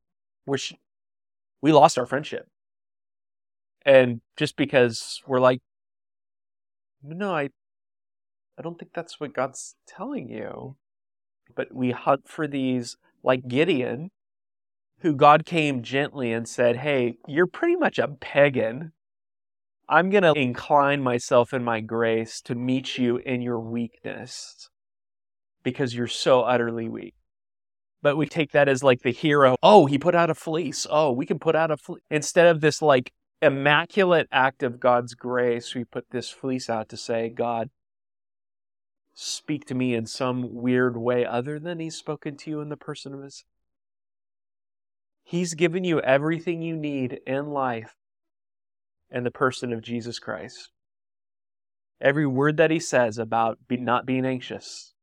which 0.44 0.76
we 1.60 1.72
lost 1.72 1.98
our 1.98 2.06
friendship. 2.06 2.48
And 3.84 4.22
just 4.38 4.58
because 4.58 5.22
we're 5.26 5.40
like, 5.40 5.60
no, 7.02 7.34
I, 7.34 7.50
I 8.60 8.62
don't 8.62 8.78
think 8.78 8.92
that's 8.94 9.20
what 9.20 9.34
God's 9.34 9.76
telling 9.88 10.30
you. 10.30 10.76
But 11.56 11.74
we 11.74 11.92
hunt 11.92 12.28
for 12.28 12.48
these, 12.48 12.98
like 13.24 13.48
Gideon, 13.48 14.12
who 15.00 15.16
God 15.16 15.46
came 15.46 15.84
gently 15.84 16.32
and 16.32 16.48
said, 16.48 16.78
Hey, 16.78 17.18
you're 17.28 17.48
pretty 17.48 17.76
much 17.76 18.00
a 18.00 18.08
pagan. 18.08 18.92
I'm 19.88 20.10
going 20.10 20.24
to 20.24 20.34
incline 20.34 21.02
myself 21.02 21.54
in 21.54 21.64
my 21.64 21.80
grace 21.80 22.42
to 22.42 22.56
meet 22.56 22.98
you 22.98 23.18
in 23.18 23.42
your 23.42 23.60
weakness 23.60 24.70
because 25.64 25.94
you're 25.94 26.08
so 26.08 26.42
utterly 26.42 26.90
weak. 26.90 27.14
But 28.02 28.18
we 28.18 28.26
take 28.28 28.52
that 28.52 28.68
as 28.68 28.84
like 28.84 29.02
the 29.02 29.12
hero. 29.12 29.56
Oh, 29.62 29.86
he 29.86 29.98
put 29.98 30.16
out 30.16 30.30
a 30.30 30.36
fleece. 30.36 30.88
Oh, 30.90 31.12
we 31.12 31.26
can 31.26 31.40
put 31.40 31.56
out 31.56 31.72
a 31.72 31.78
fleece. 31.78 32.02
Instead 32.10 32.48
of 32.48 32.62
this 32.62 32.82
like 32.82 33.12
immaculate 33.42 34.28
act 34.32 34.64
of 34.64 34.80
God's 34.80 35.14
grace, 35.14 35.76
we 35.76 35.84
put 35.84 36.06
this 36.12 36.30
fleece 36.30 36.70
out 36.70 36.90
to 36.90 36.98
say, 36.98 37.30
God, 37.30 37.70
speak 39.16 39.66
to 39.66 39.74
me 39.74 39.96
in 39.96 40.06
some 40.06 40.54
weird 40.54 40.98
way 40.98 41.26
other 41.26 41.58
than 41.58 41.80
he's 41.80 41.96
spoken 41.96 42.36
to 42.36 42.50
you 42.50 42.62
in 42.62 42.70
the 42.70 42.78
person 42.78 43.14
of 43.14 43.24
his. 43.24 43.46
He's 45.24 45.56
given 45.56 45.84
you 45.84 46.02
everything 46.02 46.62
you 46.62 46.76
need 46.76 47.22
in 47.26 47.48
life 47.48 47.96
in 49.10 49.24
the 49.24 49.32
person 49.32 49.72
of 49.72 49.82
Jesus 49.82 50.20
Christ. 50.20 50.70
Every 52.02 52.28
word 52.28 52.58
that 52.58 52.72
he 52.72 52.80
says 52.80 53.18
about 53.18 53.58
be, 53.68 53.78
not 53.78 54.06
being 54.06 54.26
anxious, 54.26 54.94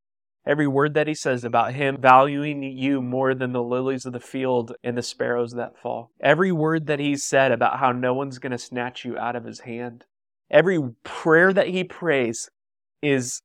every 0.46 0.66
word 0.66 0.92
that 0.92 1.08
he 1.08 1.14
says 1.14 1.42
about 1.42 1.72
him 1.72 1.96
valuing 1.98 2.62
you 2.62 3.00
more 3.00 3.34
than 3.34 3.52
the 3.52 3.62
lilies 3.62 4.04
of 4.04 4.12
the 4.12 4.20
field 4.20 4.74
and 4.84 4.96
the 4.96 5.02
sparrows 5.02 5.52
that 5.54 5.78
fall, 5.78 6.10
every 6.20 6.52
word 6.52 6.86
that 6.86 7.00
he 7.00 7.16
said 7.16 7.50
about 7.50 7.78
how 7.78 7.92
no 7.92 8.12
one's 8.12 8.38
going 8.38 8.52
to 8.52 8.58
snatch 8.58 9.06
you 9.06 9.16
out 9.16 9.34
of 9.34 9.44
his 9.44 9.60
hand, 9.60 10.04
every 10.50 10.78
prayer 11.02 11.52
that 11.54 11.68
he 11.68 11.82
prays 11.82 12.50
is 13.00 13.40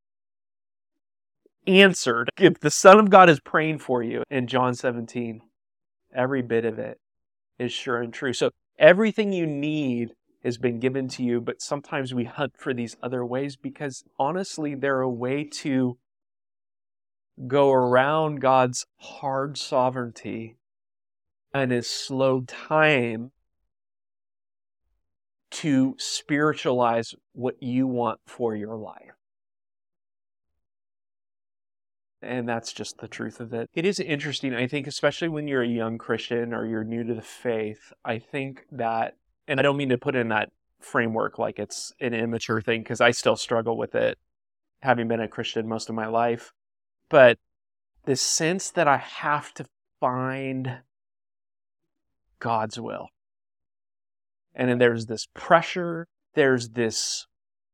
answered. 1.67 2.29
If 2.39 2.59
the 2.59 2.71
Son 2.71 2.99
of 2.99 3.09
God 3.09 3.29
is 3.29 3.39
praying 3.39 3.79
for 3.79 4.01
you 4.01 4.23
in 4.29 4.47
John 4.47 4.73
17, 4.73 5.41
every 6.15 6.41
bit 6.41 6.65
of 6.65 6.79
it 6.79 6.99
is 7.59 7.71
sure 7.71 8.01
and 8.01 8.13
true. 8.13 8.33
So 8.33 8.51
everything 8.79 9.33
you 9.33 9.45
need 9.45 10.13
has 10.43 10.57
been 10.57 10.79
given 10.79 11.07
to 11.09 11.23
you, 11.23 11.41
but 11.41 11.61
sometimes 11.61 12.13
we 12.13 12.23
hunt 12.23 12.53
for 12.57 12.73
these 12.73 12.95
other 13.03 13.25
ways 13.25 13.55
because 13.55 14.03
honestly, 14.17 14.75
they're 14.75 15.01
a 15.01 15.09
way 15.09 15.43
to 15.43 15.97
go 17.47 17.71
around 17.71 18.41
God's 18.41 18.85
hard 18.97 19.57
sovereignty 19.57 20.55
and 21.53 21.71
his 21.71 21.87
slow 21.87 22.41
time 22.41 23.31
to 25.49 25.95
spiritualize 25.97 27.13
what 27.33 27.61
you 27.61 27.87
want 27.87 28.19
for 28.25 28.55
your 28.55 28.75
life. 28.75 29.16
And 32.21 32.49
that's 32.49 32.73
just 32.73 32.97
the 32.97 33.07
truth 33.07 33.39
of 33.39 33.53
it. 33.53 33.69
It 33.73 33.85
is 33.85 33.99
interesting, 33.99 34.55
I 34.55 34.67
think, 34.67 34.87
especially 34.87 35.27
when 35.27 35.47
you're 35.47 35.61
a 35.61 35.67
young 35.67 35.97
Christian 35.97 36.53
or 36.53 36.65
you're 36.65 36.83
new 36.83 37.03
to 37.03 37.13
the 37.13 37.21
faith. 37.21 37.93
I 38.03 38.17
think 38.17 38.65
that 38.71 39.15
and 39.47 39.59
I 39.59 39.63
don't 39.63 39.77
mean 39.77 39.89
to 39.89 39.97
put 39.97 40.15
in 40.15 40.29
that 40.29 40.51
framework 40.79 41.39
like 41.39 41.57
it's 41.59 41.93
an 41.99 42.13
immature 42.13 42.61
thing 42.61 42.81
because 42.81 43.01
I 43.01 43.11
still 43.11 43.35
struggle 43.35 43.77
with 43.77 43.95
it, 43.95 44.17
having 44.81 45.07
been 45.07 45.21
a 45.21 45.27
Christian 45.27 45.67
most 45.67 45.89
of 45.89 45.95
my 45.95 46.07
life. 46.07 46.51
But 47.09 47.37
this 48.05 48.21
sense 48.21 48.69
that 48.71 48.87
I 48.87 48.97
have 48.97 49.53
to 49.55 49.65
find 49.99 50.79
God's 52.39 52.79
will. 52.79 53.09
And 54.53 54.69
then 54.69 54.77
there's 54.79 55.05
this 55.05 55.27
pressure, 55.33 56.07
there's 56.33 56.69
this 56.69 57.25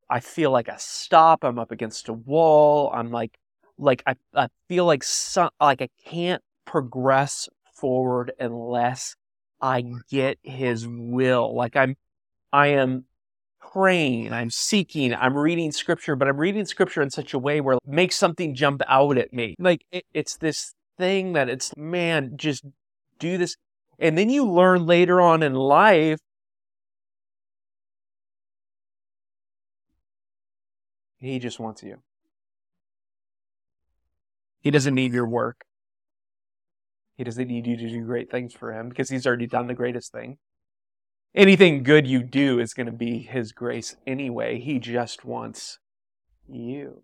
I 0.10 0.20
feel 0.20 0.52
like 0.52 0.68
a 0.68 0.78
stop, 0.78 1.44
I'm 1.44 1.58
up 1.58 1.72
against 1.72 2.08
a 2.08 2.14
wall, 2.14 2.92
I'm 2.94 3.10
like 3.10 3.40
like 3.84 4.04
I, 4.08 4.16
I 4.34 4.48
feel 4.68 4.86
like 4.86 5.04
some 5.04 5.50
like 5.60 5.82
I 5.82 5.90
can't 6.06 6.42
progress 6.66 7.50
forward 7.76 8.32
unless 8.40 9.16
I 9.62 9.84
get 10.10 10.40
his 10.44 10.88
will. 10.88 11.56
Like 11.56 11.76
I'm, 11.76 11.96
I 12.52 12.68
am 12.68 13.06
praying, 13.74 14.34
I'm 14.34 14.50
seeking, 14.50 15.14
I'm 15.14 15.38
reading 15.38 15.72
scripture, 15.72 16.16
but 16.16 16.28
I'm 16.28 16.38
reading 16.38 16.66
scripture 16.66 17.02
in 17.02 17.10
such 17.10 17.34
a 17.34 17.40
way 17.40 17.62
where 17.62 17.76
it 17.76 17.82
makes 17.86 18.16
something 18.16 18.56
jump 18.56 18.82
out 18.88 19.18
at 19.18 19.34
me. 19.34 19.56
Like 19.60 19.86
it, 19.92 20.06
it's 20.14 20.38
this 20.38 20.74
thing 20.98 21.34
that 21.34 21.50
it's, 21.50 21.72
man, 21.78 22.34
just 22.36 22.64
do 23.20 23.38
this. 23.38 23.56
And 24.00 24.18
then 24.18 24.30
you 24.30 24.46
learn 24.50 24.86
later 24.86 25.22
on 25.22 25.44
in 25.44 25.54
life 25.54 26.20
He 31.24 31.40
just 31.40 31.58
wants 31.58 31.82
you. 31.84 32.02
He 34.64 34.72
doesn't 34.72 34.96
need 34.96 35.12
your 35.12 35.28
work. 35.28 35.66
He 37.18 37.26
doesn't 37.26 37.48
need 37.48 37.68
you 37.68 37.76
to 37.76 37.90
do 37.90 38.06
great 38.06 38.32
things 38.32 38.54
for 38.54 38.72
him 38.72 38.88
because 38.88 39.10
he's 39.10 39.28
already 39.28 39.46
done 39.46 39.68
the 39.68 39.74
greatest 39.74 40.14
thing. 40.14 40.38
Anything 41.36 41.84
good 41.84 42.08
you 42.08 42.24
do 42.24 42.60
is 42.60 42.74
going 42.74 42.86
to 42.86 42.94
be 42.94 43.20
his 43.20 43.52
grace 43.52 43.98
anyway. 44.08 44.60
He 44.60 44.80
just 44.80 45.26
wants 45.26 45.80
you. 46.48 47.04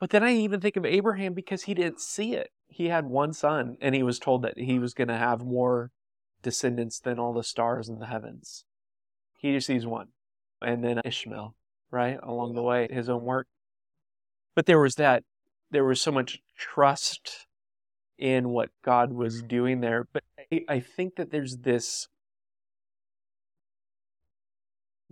But 0.00 0.10
then 0.10 0.24
I 0.24 0.32
even 0.32 0.60
think 0.60 0.76
of 0.76 0.86
Abraham 0.86 1.34
because 1.34 1.64
he 1.64 1.74
didn't 1.74 2.00
see 2.00 2.34
it. 2.34 2.50
He 2.68 2.86
had 2.86 3.04
one 3.04 3.34
son 3.34 3.76
and 3.82 3.94
he 3.94 4.02
was 4.02 4.18
told 4.18 4.42
that 4.42 4.58
he 4.58 4.78
was 4.78 4.94
going 4.94 5.08
to 5.08 5.16
have 5.16 5.44
more 5.44 5.90
descendants 6.42 6.98
than 6.98 7.18
all 7.18 7.34
the 7.34 7.44
stars 7.44 7.88
in 7.90 7.98
the 7.98 8.06
heavens. 8.06 8.64
He 9.38 9.52
just 9.52 9.66
sees 9.66 9.84
one. 9.84 10.08
And 10.62 10.82
then 10.82 11.02
Ishmael, 11.04 11.54
right? 11.90 12.18
Along 12.22 12.54
the 12.54 12.62
way, 12.62 12.88
his 12.90 13.10
own 13.10 13.24
work. 13.24 13.46
But 14.54 14.66
there 14.66 14.80
was 14.80 14.94
that, 14.94 15.24
there 15.72 15.84
was 15.84 16.00
so 16.00 16.12
much 16.12 16.40
trust 16.56 17.46
in 18.18 18.50
what 18.50 18.70
God 18.84 19.12
was 19.12 19.42
doing 19.42 19.80
there. 19.80 20.06
But 20.12 20.22
I, 20.38 20.64
I 20.68 20.80
think 20.80 21.16
that 21.16 21.32
there's 21.32 21.58
this, 21.58 22.06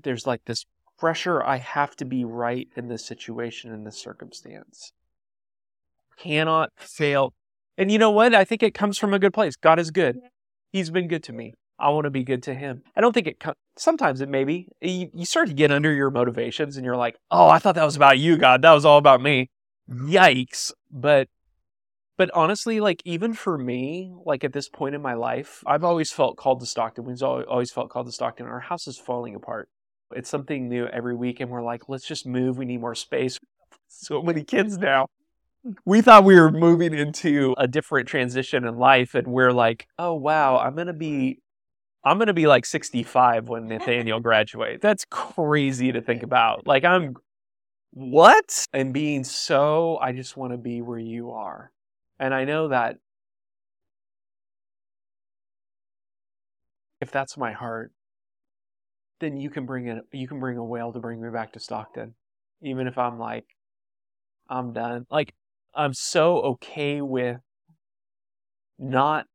there's 0.00 0.26
like 0.26 0.45
this 0.45 0.67
pressure 0.99 1.43
I 1.43 1.57
have 1.57 1.97
to 1.97 2.05
be 2.05 2.25
right 2.25 2.69
in 2.76 2.88
this 2.88 3.05
situation, 3.05 3.73
in 3.73 3.85
this 3.85 3.99
circumstance. 3.99 4.93
Cannot 6.19 6.71
fail. 6.76 7.33
And 7.79 7.90
you 7.90 7.99
know 7.99 8.11
what? 8.11 8.35
I 8.35 8.45
think 8.45 8.62
it 8.62 8.75
comes 8.75 8.99
from 8.99 9.14
a 9.14 9.19
good 9.19 9.33
place. 9.33 9.57
God 9.57 9.79
is 9.79 9.90
good. 9.90 10.19
He's 10.71 10.90
been 10.90 11.09
good 11.09 11.25
to 11.25 11.33
me. 11.33 11.55
I 11.79 11.88
want 11.88 12.05
to 12.05 12.11
be 12.11 12.23
good 12.23 12.43
to 12.43 12.55
him. 12.55 12.83
I 12.95 13.00
don't 13.00 13.12
think 13.12 13.26
it 13.26 13.40
comes, 13.40 13.57
sometimes 13.79 14.21
it 14.21 14.29
maybe, 14.29 14.69
you, 14.83 15.09
you 15.14 15.25
start 15.25 15.49
to 15.49 15.55
get 15.55 15.73
under 15.73 15.90
your 15.90 16.11
motivations 16.11 16.76
and 16.76 16.85
you're 16.85 16.97
like, 16.97 17.17
oh, 17.31 17.49
I 17.49 17.59
thought 17.59 17.76
that 17.76 17.85
was 17.85 17.97
about 17.97 18.19
you, 18.19 18.37
God. 18.37 18.61
That 18.61 18.73
was 18.75 18.85
all 18.85 18.99
about 18.99 19.23
me. 19.23 19.49
Yikes. 19.90 20.73
But 20.90 21.28
but 22.16 22.30
honestly, 22.35 22.80
like 22.80 23.02
even 23.04 23.32
for 23.32 23.56
me, 23.56 24.12
like 24.26 24.44
at 24.44 24.52
this 24.52 24.68
point 24.68 24.94
in 24.94 25.02
my 25.02 25.14
life, 25.14 25.62
I've 25.66 25.85
always 25.85 26.12
felt 26.12 26.37
called 26.37 26.61
to 26.61 26.66
Stockton. 26.66 27.04
We've 27.04 27.23
always 27.23 27.70
felt 27.70 27.90
called 27.90 28.06
to 28.06 28.12
Stockton. 28.12 28.47
Our 28.47 28.61
house 28.61 28.87
is 28.87 28.99
falling 28.99 29.35
apart. 29.35 29.68
It's 30.14 30.28
something 30.28 30.68
new 30.68 30.87
every 30.87 31.14
week, 31.14 31.40
and 31.40 31.50
we're 31.50 31.62
like, 31.62 31.88
let's 31.88 32.06
just 32.06 32.26
move. 32.26 32.59
We 32.59 32.64
need 32.66 32.80
more 32.80 32.94
space. 32.94 33.38
So 33.92 34.23
many 34.23 34.44
kids 34.44 34.78
now. 34.78 35.09
We 35.85 36.00
thought 36.00 36.23
we 36.23 36.38
were 36.38 36.52
moving 36.52 36.94
into 36.94 37.56
a 37.59 37.66
different 37.66 38.06
transition 38.06 38.64
in 38.64 38.78
life, 38.78 39.16
and 39.16 39.26
we're 39.26 39.52
like, 39.52 39.88
oh 39.99 40.14
wow, 40.14 40.59
I'm 40.59 40.76
gonna 40.76 40.92
be 40.92 41.40
I'm 42.04 42.16
going 42.18 42.28
to 42.28 42.35
be 42.35 42.47
like 42.47 42.64
65 42.64 43.49
when 43.49 43.68
Nathaniel 43.68 44.20
graduates. 44.28 44.80
That's 44.82 45.04
crazy 45.11 45.92
to 45.92 46.00
think 46.00 46.23
about. 46.23 46.66
Like 46.66 46.85
I'm 46.85 47.16
what? 47.92 48.66
And 48.73 48.92
being 48.92 49.25
so, 49.25 49.99
I 50.00 50.12
just 50.12 50.37
want 50.37 50.52
to 50.52 50.59
be 50.59 50.82
where 50.82 50.99
you 50.99 51.30
are. 51.30 51.73
And 52.18 52.35
I 52.35 52.44
know 52.44 52.68
that 52.68 52.97
if 57.00 57.11
that's 57.11 57.37
my 57.37 57.52
heart, 57.52 57.92
then 59.20 59.37
you 59.37 59.50
can 59.50 59.66
bring 59.66 59.88
a 59.88 60.00
you 60.12 60.28
can 60.28 60.40
bring 60.40 60.56
a 60.56 60.64
whale 60.64 60.92
to 60.92 60.99
bring 60.99 61.20
me 61.20 61.30
back 61.30 61.52
to 61.52 61.61
Stockton. 61.61 62.14
Even 62.62 62.87
if 62.87 62.99
I'm 62.99 63.18
like 63.18 63.44
I'm 64.49 64.73
done. 64.73 65.06
Like 65.11 65.35
I'm 65.75 65.94
so 65.94 66.40
okay 66.40 67.00
with 67.00 67.38
not 68.78 69.26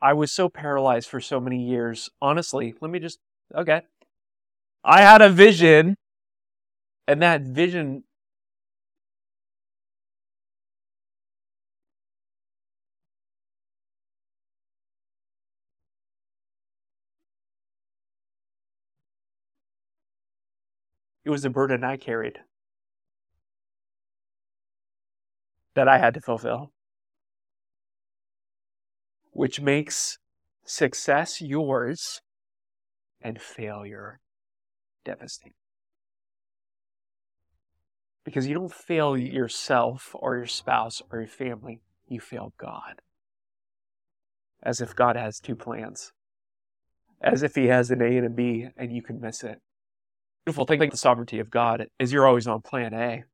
I 0.00 0.12
was 0.12 0.30
so 0.30 0.48
paralyzed 0.48 1.08
for 1.08 1.20
so 1.20 1.40
many 1.40 1.64
years. 1.64 2.10
Honestly, 2.20 2.74
let 2.80 2.90
me 2.90 2.98
just 2.98 3.18
okay. 3.54 3.82
I 4.84 5.00
had 5.02 5.22
a 5.22 5.30
vision 5.30 5.96
and 7.06 7.22
that 7.22 7.42
vision 7.42 8.04
It 21.26 21.30
was 21.30 21.44
a 21.44 21.50
burden 21.50 21.82
I 21.82 21.96
carried 21.96 22.38
that 25.74 25.88
I 25.88 25.98
had 25.98 26.14
to 26.14 26.20
fulfill, 26.20 26.72
which 29.32 29.60
makes 29.60 30.18
success 30.64 31.40
yours 31.40 32.22
and 33.20 33.42
failure 33.42 34.20
devastating. 35.04 35.65
Because 38.26 38.46
you 38.46 38.52
don't 38.52 38.74
fail 38.74 39.16
yourself 39.16 40.10
or 40.12 40.36
your 40.36 40.46
spouse 40.46 41.00
or 41.10 41.20
your 41.20 41.28
family, 41.28 41.80
you 42.06 42.20
fail 42.20 42.52
God. 42.58 43.00
As 44.62 44.82
if 44.82 44.94
God 44.94 45.16
has 45.16 45.40
two 45.40 45.56
plans, 45.56 46.12
as 47.22 47.42
if 47.42 47.54
He 47.54 47.68
has 47.68 47.90
an 47.90 48.02
A 48.02 48.18
and 48.18 48.26
a 48.26 48.30
B 48.30 48.68
and 48.76 48.92
you 48.92 49.00
can 49.00 49.18
miss 49.18 49.42
it 49.42 49.62
beautiful 50.46 50.64
thing 50.64 50.78
about 50.78 50.92
the 50.92 50.96
sovereignty 50.96 51.40
of 51.40 51.50
God 51.50 51.88
is 51.98 52.12
you're 52.12 52.26
always 52.26 52.46
on 52.46 52.62
plan 52.62 52.94
A. 52.94 53.24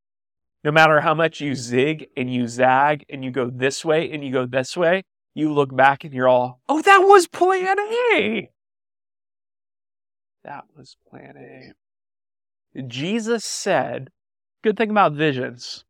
No 0.64 0.72
matter 0.72 1.02
how 1.02 1.12
much 1.12 1.42
you 1.42 1.54
zig 1.54 2.06
and 2.16 2.32
you 2.32 2.48
zag 2.48 3.04
and 3.10 3.22
you 3.22 3.30
go 3.30 3.50
this 3.50 3.84
way 3.84 4.10
and 4.10 4.24
you 4.24 4.32
go 4.32 4.46
this 4.46 4.76
way, 4.78 5.02
you 5.34 5.52
look 5.52 5.76
back 5.76 6.04
and 6.04 6.14
you're 6.14 6.28
all, 6.28 6.60
oh, 6.70 6.80
that 6.80 7.00
was 7.00 7.26
plan 7.26 7.78
A. 7.78 8.50
That 10.42 10.64
was 10.74 10.96
plan 11.08 11.34
A. 12.76 12.82
Jesus 12.86 13.44
said, 13.44 14.08
good 14.62 14.76
thing 14.76 14.90
about 14.90 15.12
visions 15.12 15.84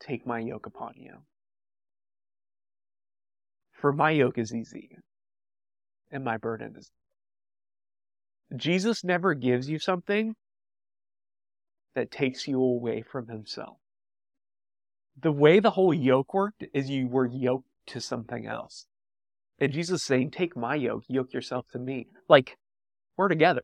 take 0.00 0.26
my 0.26 0.38
yoke 0.38 0.66
upon 0.66 0.94
you. 0.96 1.14
For 3.72 3.92
my 3.92 4.10
yoke 4.10 4.38
is 4.38 4.54
easy 4.54 4.96
and 6.10 6.24
my 6.24 6.36
burden 6.36 6.74
is 6.76 6.90
Jesus 8.56 9.02
never 9.02 9.34
gives 9.34 9.68
you 9.68 9.78
something 9.78 10.34
that 11.94 12.10
takes 12.10 12.46
you 12.46 12.60
away 12.60 13.02
from 13.02 13.28
himself. 13.28 13.76
The 15.20 15.32
way 15.32 15.60
the 15.60 15.70
whole 15.70 15.94
yoke 15.94 16.34
worked 16.34 16.64
is 16.72 16.90
you 16.90 17.08
were 17.08 17.26
yoked 17.26 17.68
to 17.88 18.00
something 18.00 18.46
else. 18.46 18.86
And 19.58 19.72
Jesus 19.72 20.02
saying, 20.02 20.32
Take 20.32 20.56
my 20.56 20.74
yoke, 20.74 21.04
yoke 21.08 21.32
yourself 21.32 21.66
to 21.72 21.78
me. 21.78 22.08
Like, 22.28 22.56
we're 23.16 23.28
together. 23.28 23.62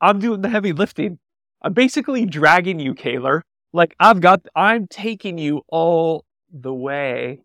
I'm 0.00 0.18
doing 0.18 0.42
the 0.42 0.50
heavy 0.50 0.72
lifting. 0.72 1.18
I'm 1.64 1.72
basically 1.72 2.26
dragging 2.26 2.78
you, 2.78 2.94
Kaylor. 2.94 3.40
Like, 3.72 3.96
I've 3.98 4.20
got, 4.20 4.42
I'm 4.54 4.86
taking 4.86 5.38
you 5.38 5.62
all 5.68 6.26
the 6.52 6.74
way. 6.74 7.40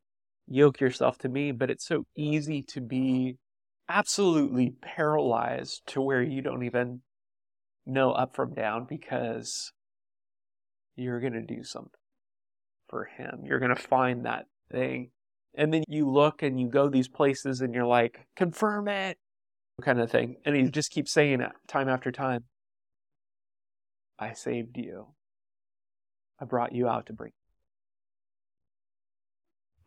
Yoke 0.45 0.81
yourself 0.81 1.17
to 1.19 1.29
me, 1.29 1.53
but 1.53 1.71
it's 1.71 1.87
so 1.87 2.03
easy 2.17 2.61
to 2.63 2.81
be 2.81 3.37
absolutely 3.87 4.73
paralyzed 4.81 5.83
to 5.87 6.01
where 6.01 6.21
you 6.21 6.41
don't 6.41 6.63
even 6.63 7.01
know 7.85 8.11
up 8.11 8.35
from 8.35 8.53
down 8.53 8.85
because 8.89 9.71
you're 10.97 11.21
going 11.21 11.33
to 11.33 11.41
do 11.41 11.63
something 11.63 11.91
for 12.89 13.05
him. 13.05 13.43
You're 13.45 13.59
going 13.59 13.73
to 13.73 13.81
find 13.81 14.25
that 14.25 14.47
thing. 14.69 15.11
And 15.55 15.73
then 15.73 15.83
you 15.87 16.09
look 16.09 16.43
and 16.43 16.59
you 16.59 16.67
go 16.67 16.89
these 16.89 17.07
places 17.07 17.61
and 17.61 17.73
you're 17.73 17.85
like, 17.85 18.27
confirm 18.35 18.89
it, 18.89 19.17
kind 19.81 20.01
of 20.01 20.11
thing. 20.11 20.35
And 20.43 20.57
he 20.57 20.63
just 20.63 20.91
keeps 20.91 21.13
saying 21.13 21.39
it 21.39 21.51
time 21.69 21.87
after 21.87 22.11
time. 22.11 22.43
I 24.19 24.33
saved 24.33 24.77
you. 24.77 25.07
I 26.39 26.45
brought 26.45 26.73
you 26.73 26.87
out 26.87 27.05
to 27.07 27.13
bring. 27.13 27.31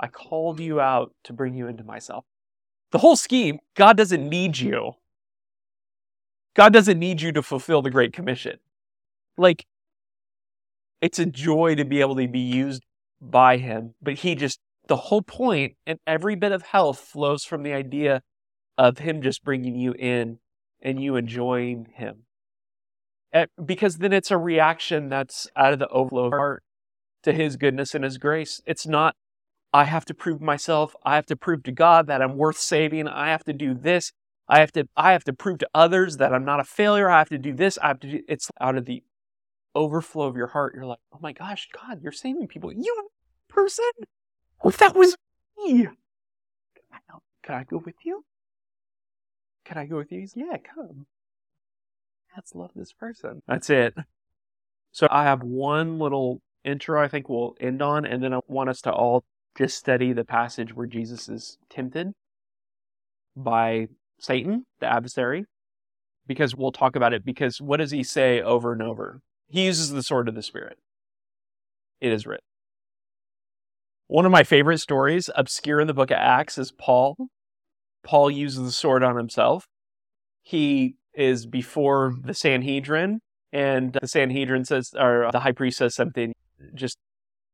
I 0.01 0.09
called 0.09 0.59
you 0.59 0.81
out 0.81 1.15
to 1.25 1.33
bring 1.33 1.55
you 1.55 1.69
into 1.69 1.85
myself. 1.85 2.25
The 2.91 2.99
whole 2.99 3.17
scheme, 3.17 3.61
God 3.75 3.97
doesn't 3.97 4.29
need 4.29 4.59
you. 4.59 4.93
God 6.55 6.73
doesn't 6.73 6.99
need 6.99 7.23
you 7.23 7.33
to 7.33 7.43
fulfill 7.43 7.83
the 7.83 7.91
Great 7.91 8.13
Commission. 8.13 8.59
Like, 9.39 9.65
it's 11.01 11.19
a 11.19 11.27
joy 11.27 11.75
to 11.77 11.85
be 11.85 12.01
able 12.01 12.17
to 12.17 12.29
be 12.29 12.41
used 12.41 12.83
by 13.21 13.59
Him, 13.59 13.95
but 14.03 14.15
He 14.15 14.35
just, 14.35 14.61
the 14.89 14.97
whole 14.97 15.23
point 15.23 15.77
and 15.87 15.99
every 16.07 16.35
bit 16.35 16.53
of 16.53 16.63
health 16.63 16.99
flows 16.99 17.45
from 17.45 17.63
the 17.63 17.73
idea 17.73 18.23
of 18.77 18.99
Him 18.99 19.23
just 19.23 19.45
bringing 19.45 19.77
you 19.77 19.93
in 19.93 20.39
and 20.83 21.03
you 21.03 21.17
enjoying 21.17 21.87
Him. 21.95 22.25
And 23.33 23.49
because 23.65 23.99
then 23.99 24.13
it's 24.13 24.31
a 24.31 24.37
reaction 24.37 25.09
that's 25.09 25.49
out 25.57 25.73
of 25.73 25.79
the 25.79 25.89
overflow 25.89 26.27
of 26.27 26.33
heart 26.33 26.63
to 27.23 27.33
His 27.33 27.57
goodness 27.57 27.95
and 27.95 28.05
His 28.05 28.19
grace. 28.19 28.61
It's 28.67 28.87
not 28.87 29.17
I 29.73 29.85
have 29.85 30.05
to 30.07 30.15
prove 30.15 30.43
myself. 30.43 30.95
I 31.03 31.15
have 31.15 31.27
to 31.27 31.37
prove 31.37 31.63
to 31.63 31.73
God 31.73 32.07
that 32.07 32.21
I'm 32.21 32.37
worth 32.37 32.59
saving. 32.59 33.09
I 33.09 33.29
have 33.29 33.45
to 33.45 33.55
do 33.55 33.73
this. 33.75 34.13
I 34.49 34.61
have 34.61 34.73
to 34.73 34.87
I 34.97 35.13
have 35.13 35.25
to 35.25 35.33
prove 35.33 35.59
to 35.59 35.69
others 35.75 36.19
that 36.19 36.35
I'm 36.35 36.45
not 36.45 36.61
a 36.61 36.65
failure. 36.65 37.09
I 37.09 37.19
have 37.19 37.31
to 37.31 37.39
do 37.39 37.55
this. 37.55 37.79
I 37.83 37.89
have 37.89 38.01
to 38.01 38.11
do 38.11 38.21
it's 38.29 38.51
out 38.61 38.77
of 38.77 38.85
the 38.85 39.03
overflow 39.75 40.27
of 40.27 40.37
your 40.37 40.49
heart. 40.49 40.75
You're 40.75 40.85
like, 40.85 40.99
"Oh 41.13 41.19
my 41.23 41.33
gosh, 41.33 41.69
God, 41.73 42.01
you're 42.03 42.13
saving 42.13 42.49
people. 42.49 42.73
You 42.73 43.09
person? 43.49 43.85
If 44.65 44.79
that 44.79 44.95
was 44.95 45.17
me. 45.59 45.89
Can 47.43 47.57
I 47.57 47.65
go 47.65 47.79
with 47.79 47.97
you? 48.05 48.25
Can 49.65 49.79
I 49.79 49.87
go 49.87 49.97
with 49.97 50.13
you? 50.13 50.21
He's, 50.21 50.35
yeah, 50.37 50.57
come. 50.59 51.07
Let's 52.37 52.55
love 52.55 52.71
this 52.75 52.93
person. 52.93 53.43
That's 53.47 53.71
it. 53.71 53.95
So 54.91 55.09
I 55.11 55.25
have 55.25 55.43
one 55.43 55.99
little 55.99 56.41
intro 56.65 57.03
I 57.03 57.09
think 57.09 57.29
we'll 57.29 57.55
end 57.61 57.83
on, 57.83 58.05
and 58.05 58.23
then 58.23 58.33
I 58.33 58.41
want 58.47 58.71
us 58.71 58.81
to 58.83 58.93
all 58.93 59.25
just 59.57 59.77
study 59.77 60.13
the 60.13 60.25
passage 60.25 60.75
where 60.75 60.87
Jesus 60.87 61.29
is 61.29 61.59
tempted 61.69 62.13
by 63.37 63.89
Satan, 64.19 64.65
the 64.81 64.87
adversary, 64.87 65.45
because 66.27 66.55
we'll 66.55 66.73
talk 66.73 66.97
about 66.97 67.13
it. 67.13 67.25
Because 67.25 67.61
what 67.61 67.79
does 67.79 67.91
he 67.91 68.03
say 68.03 68.41
over 68.41 68.73
and 68.73 68.83
over? 68.83 69.21
He 69.49 69.67
uses 69.67 69.91
the 69.91 70.03
sword 70.03 70.29
of 70.29 70.35
the 70.35 70.43
Spirit. 70.43 70.79
It 72.01 72.13
is 72.13 72.27
written. 72.27 72.45
One 74.07 74.27
of 74.27 74.33
my 74.33 74.43
favorite 74.43 74.79
stories, 74.79 75.31
obscure 75.35 75.81
in 75.81 75.87
the 75.87 75.95
book 75.95 76.11
of 76.11 76.19
Acts, 76.19 76.59
is 76.59 76.73
Paul. 76.73 77.17
Paul 78.05 78.31
uses 78.31 78.65
the 78.65 78.73
sword 78.73 79.03
on 79.03 79.17
himself. 79.17 79.67
He 80.43 80.97
is 81.15 81.47
before 81.47 82.15
the 82.23 82.35
Sanhedrin, 82.35 83.21
and 83.53 83.93
the 84.01 84.09
Sanhedrin 84.09 84.65
says, 84.65 84.95
or 84.99 85.29
the 85.33 85.41
high 85.41 85.53
priest 85.53 85.79
says 85.79 85.95
something 85.95 86.33
just 86.75 86.99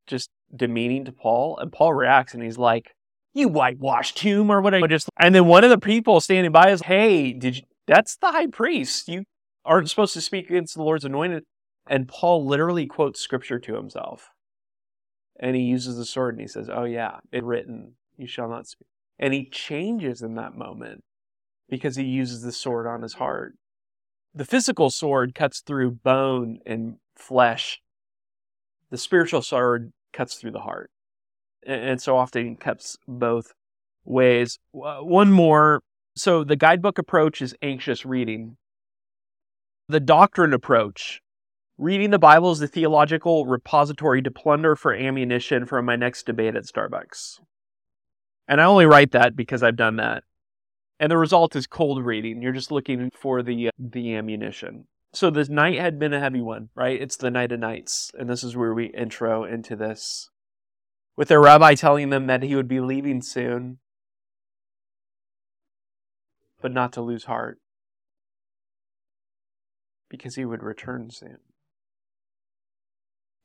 just 0.06 0.30
demeaning 0.54 1.04
to 1.04 1.12
Paul, 1.12 1.58
and 1.58 1.72
Paul 1.72 1.94
reacts 1.94 2.34
and 2.34 2.42
he's 2.42 2.58
like, 2.58 2.92
"You 3.34 3.48
whitewashed 3.48 4.16
tomb 4.16 4.50
or 4.50 4.60
whatever." 4.60 4.88
Just 4.88 5.08
and 5.18 5.34
then 5.34 5.46
one 5.46 5.64
of 5.64 5.70
the 5.70 5.78
people 5.78 6.20
standing 6.20 6.52
by 6.52 6.70
is, 6.70 6.82
"Hey, 6.82 7.32
did 7.32 7.58
you? 7.58 7.62
That's 7.86 8.16
the 8.16 8.32
high 8.32 8.46
priest. 8.46 9.08
You 9.08 9.24
aren't 9.64 9.90
supposed 9.90 10.14
to 10.14 10.20
speak 10.20 10.50
against 10.50 10.74
the 10.74 10.82
Lord's 10.82 11.04
anointed." 11.04 11.44
And 11.86 12.08
Paul 12.08 12.44
literally 12.44 12.86
quotes 12.86 13.20
scripture 13.20 13.58
to 13.60 13.74
himself, 13.74 14.30
and 15.40 15.56
he 15.56 15.62
uses 15.62 15.96
the 15.96 16.04
sword 16.04 16.34
and 16.34 16.42
he 16.42 16.48
says, 16.48 16.68
"Oh 16.70 16.84
yeah, 16.84 17.20
it's 17.32 17.44
written, 17.44 17.96
you 18.16 18.26
shall 18.26 18.48
not 18.48 18.66
speak." 18.66 18.88
And 19.18 19.34
he 19.34 19.48
changes 19.48 20.22
in 20.22 20.34
that 20.34 20.54
moment 20.54 21.02
because 21.68 21.96
he 21.96 22.04
uses 22.04 22.42
the 22.42 22.52
sword 22.52 22.86
on 22.86 23.02
his 23.02 23.14
heart. 23.14 23.54
The 24.34 24.44
physical 24.44 24.90
sword 24.90 25.34
cuts 25.34 25.60
through 25.60 25.92
bone 25.92 26.58
and 26.66 26.96
flesh. 27.16 27.80
The 28.90 28.98
spiritual 28.98 29.42
sword 29.42 29.92
cuts 30.12 30.36
through 30.36 30.52
the 30.52 30.60
heart. 30.60 30.90
And 31.66 32.00
so 32.00 32.16
often 32.16 32.56
cuts 32.56 32.96
both 33.06 33.52
ways. 34.04 34.58
One 34.72 35.32
more. 35.32 35.82
So 36.16 36.44
the 36.44 36.56
guidebook 36.56 36.98
approach 36.98 37.42
is 37.42 37.54
anxious 37.62 38.06
reading. 38.06 38.56
The 39.88 40.00
doctrine 40.00 40.52
approach. 40.52 41.20
Reading 41.76 42.10
the 42.10 42.18
Bible 42.18 42.50
is 42.50 42.58
the 42.58 42.66
theological 42.66 43.46
repository 43.46 44.20
to 44.22 44.30
plunder 44.30 44.74
for 44.74 44.92
ammunition 44.92 45.64
for 45.64 45.80
my 45.80 45.96
next 45.96 46.26
debate 46.26 46.56
at 46.56 46.64
Starbucks. 46.64 47.38
And 48.48 48.60
I 48.60 48.64
only 48.64 48.86
write 48.86 49.12
that 49.12 49.36
because 49.36 49.62
I've 49.62 49.76
done 49.76 49.96
that. 49.96 50.24
And 51.00 51.10
the 51.10 51.18
result 51.18 51.54
is 51.54 51.66
cold 51.66 52.04
reading. 52.04 52.42
You're 52.42 52.52
just 52.52 52.72
looking 52.72 53.10
for 53.14 53.42
the 53.42 53.68
uh, 53.68 53.70
the 53.78 54.14
ammunition. 54.14 54.86
So 55.12 55.30
the 55.30 55.44
night 55.44 55.78
had 55.78 55.98
been 55.98 56.12
a 56.12 56.20
heavy 56.20 56.40
one, 56.40 56.68
right? 56.74 57.00
It's 57.00 57.16
the 57.16 57.30
night 57.30 57.52
of 57.52 57.60
nights. 57.60 58.10
And 58.18 58.28
this 58.28 58.44
is 58.44 58.56
where 58.56 58.74
we 58.74 58.86
intro 58.86 59.44
into 59.44 59.76
this. 59.76 60.28
With 61.16 61.28
their 61.28 61.40
rabbi 61.40 61.74
telling 61.74 62.10
them 62.10 62.26
that 62.26 62.42
he 62.42 62.54
would 62.54 62.68
be 62.68 62.80
leaving 62.80 63.22
soon, 63.22 63.78
but 66.60 66.72
not 66.72 66.92
to 66.92 67.02
lose 67.02 67.24
heart 67.24 67.58
because 70.08 70.36
he 70.36 70.44
would 70.44 70.62
return 70.62 71.10
soon. 71.10 71.38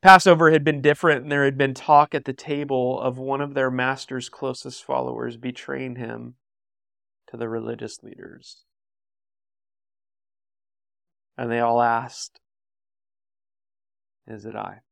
Passover 0.02 0.50
had 0.50 0.64
been 0.64 0.82
different, 0.82 1.22
and 1.22 1.32
there 1.32 1.44
had 1.44 1.56
been 1.56 1.74
talk 1.74 2.14
at 2.14 2.26
the 2.26 2.32
table 2.32 3.00
of 3.00 3.16
one 3.16 3.40
of 3.40 3.54
their 3.54 3.70
master's 3.70 4.28
closest 4.28 4.84
followers 4.84 5.36
betraying 5.36 5.96
him 5.96 6.34
to 7.34 7.38
the 7.38 7.48
religious 7.48 8.00
leaders. 8.04 8.62
And 11.36 11.50
they 11.50 11.58
all 11.58 11.82
asked, 11.82 12.38
Is 14.28 14.44
it 14.44 14.54
I? 14.54 14.82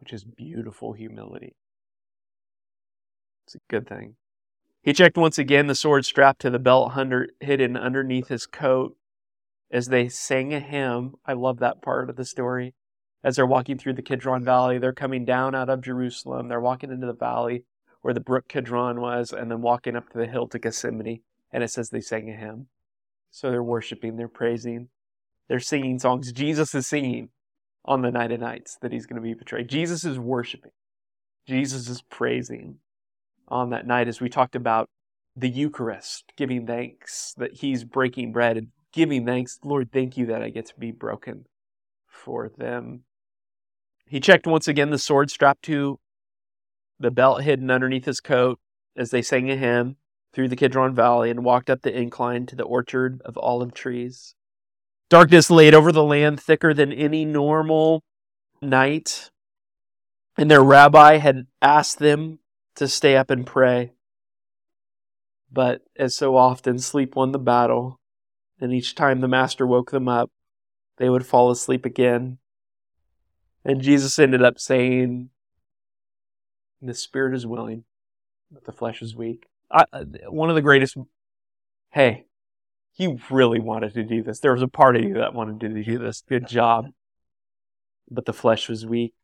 Which 0.00 0.14
is 0.14 0.24
beautiful 0.24 0.94
humility. 0.94 1.54
It's 3.46 3.56
a 3.56 3.58
good 3.68 3.86
thing. 3.86 4.14
He 4.82 4.94
checked 4.94 5.18
once 5.18 5.36
again 5.36 5.66
the 5.66 5.74
sword 5.74 6.06
strapped 6.06 6.40
to 6.40 6.50
the 6.50 6.58
belt 6.58 6.92
hidden 7.40 7.76
underneath 7.76 8.28
his 8.28 8.46
coat 8.46 8.96
as 9.70 9.88
they 9.88 10.08
sang 10.08 10.54
a 10.54 10.60
hymn. 10.60 11.16
I 11.26 11.34
love 11.34 11.58
that 11.58 11.82
part 11.82 12.08
of 12.08 12.16
the 12.16 12.24
story. 12.24 12.74
As 13.22 13.36
they're 13.36 13.44
walking 13.44 13.76
through 13.76 13.94
the 13.94 14.02
Kidron 14.02 14.44
Valley, 14.44 14.78
they're 14.78 14.94
coming 14.94 15.26
down 15.26 15.54
out 15.54 15.68
of 15.68 15.82
Jerusalem. 15.82 16.48
They're 16.48 16.60
walking 16.60 16.90
into 16.90 17.06
the 17.06 17.12
valley 17.12 17.64
where 18.00 18.14
the 18.14 18.20
brook 18.20 18.48
Kidron 18.48 19.00
was, 19.00 19.32
and 19.32 19.50
then 19.50 19.62
walking 19.62 19.96
up 19.96 20.10
to 20.10 20.18
the 20.18 20.26
hill 20.26 20.46
to 20.48 20.58
Gethsemane. 20.58 21.20
And 21.52 21.64
it 21.64 21.70
says 21.70 21.90
they 21.90 22.00
sang 22.00 22.30
a 22.30 22.36
hymn. 22.36 22.68
So 23.30 23.50
they're 23.50 23.62
worshiping, 23.62 24.16
they're 24.16 24.28
praising, 24.28 24.88
they're 25.48 25.60
singing 25.60 25.98
songs. 25.98 26.32
Jesus 26.32 26.74
is 26.74 26.86
singing 26.86 27.30
on 27.84 28.02
the 28.02 28.10
night 28.10 28.32
of 28.32 28.40
nights 28.40 28.76
that 28.80 28.92
he's 28.92 29.06
going 29.06 29.20
to 29.20 29.22
be 29.22 29.34
betrayed. 29.34 29.68
Jesus 29.68 30.04
is 30.04 30.18
worshiping, 30.18 30.72
Jesus 31.46 31.88
is 31.88 32.02
praising 32.02 32.76
on 33.48 33.70
that 33.70 33.86
night 33.86 34.08
as 34.08 34.20
we 34.20 34.28
talked 34.28 34.54
about 34.54 34.88
the 35.34 35.48
Eucharist, 35.48 36.32
giving 36.36 36.66
thanks 36.66 37.34
that 37.38 37.54
he's 37.54 37.84
breaking 37.84 38.32
bread 38.32 38.56
and 38.56 38.68
giving 38.92 39.24
thanks. 39.24 39.58
Lord, 39.62 39.90
thank 39.92 40.16
you 40.16 40.26
that 40.26 40.42
I 40.42 40.50
get 40.50 40.66
to 40.66 40.74
be 40.78 40.90
broken 40.90 41.46
for 42.06 42.50
them. 42.56 43.04
He 44.06 44.20
checked 44.20 44.46
once 44.46 44.66
again 44.66 44.90
the 44.90 44.98
sword 44.98 45.30
strapped 45.30 45.62
to 45.64 46.00
the 46.98 47.10
belt 47.10 47.42
hidden 47.42 47.70
underneath 47.70 48.04
his 48.04 48.20
coat 48.20 48.58
as 48.96 49.10
they 49.10 49.22
sang 49.22 49.50
a 49.50 49.56
hymn 49.56 49.96
through 50.32 50.48
the 50.48 50.56
Kidron 50.56 50.94
Valley 50.94 51.30
and 51.30 51.44
walked 51.44 51.70
up 51.70 51.82
the 51.82 51.96
incline 51.96 52.46
to 52.46 52.56
the 52.56 52.64
orchard 52.64 53.22
of 53.24 53.38
olive 53.38 53.72
trees. 53.72 54.34
Darkness 55.08 55.50
laid 55.50 55.74
over 55.74 55.90
the 55.90 56.04
land 56.04 56.40
thicker 56.40 56.74
than 56.74 56.92
any 56.92 57.24
normal 57.24 58.02
night, 58.60 59.30
and 60.36 60.50
their 60.50 60.62
rabbi 60.62 61.16
had 61.16 61.46
asked 61.62 61.98
them 61.98 62.40
to 62.74 62.86
stay 62.86 63.16
up 63.16 63.30
and 63.30 63.46
pray. 63.46 63.92
But 65.50 65.82
as 65.96 66.14
so 66.14 66.36
often, 66.36 66.78
sleep 66.78 67.16
won 67.16 67.32
the 67.32 67.38
battle, 67.38 67.98
and 68.60 68.72
each 68.72 68.94
time 68.94 69.20
the 69.20 69.28
Master 69.28 69.66
woke 69.66 69.90
them 69.90 70.08
up, 70.08 70.30
they 70.98 71.08
would 71.08 71.24
fall 71.24 71.50
asleep 71.50 71.86
again. 71.86 72.38
And 73.64 73.80
Jesus 73.80 74.18
ended 74.18 74.42
up 74.42 74.58
saying, 74.58 75.30
The 76.80 76.94
spirit 76.94 77.34
is 77.34 77.46
willing, 77.46 77.84
but 78.50 78.64
the 78.64 78.72
flesh 78.72 79.02
is 79.02 79.16
weak. 79.16 79.46
I, 79.70 79.84
uh, 79.92 80.04
one 80.28 80.48
of 80.48 80.54
the 80.54 80.62
greatest. 80.62 80.96
Hey, 81.90 82.26
he 82.92 83.18
really 83.30 83.60
wanted 83.60 83.94
to 83.94 84.04
do 84.04 84.22
this. 84.22 84.40
There 84.40 84.52
was 84.52 84.62
a 84.62 84.68
part 84.68 84.96
of 84.96 85.02
you 85.02 85.14
that 85.14 85.34
wanted 85.34 85.60
to 85.60 85.82
do 85.82 85.98
this. 85.98 86.22
Good 86.28 86.46
job. 86.46 86.86
But 88.10 88.26
the 88.26 88.32
flesh 88.32 88.68
was 88.68 88.86
weak. 88.86 89.14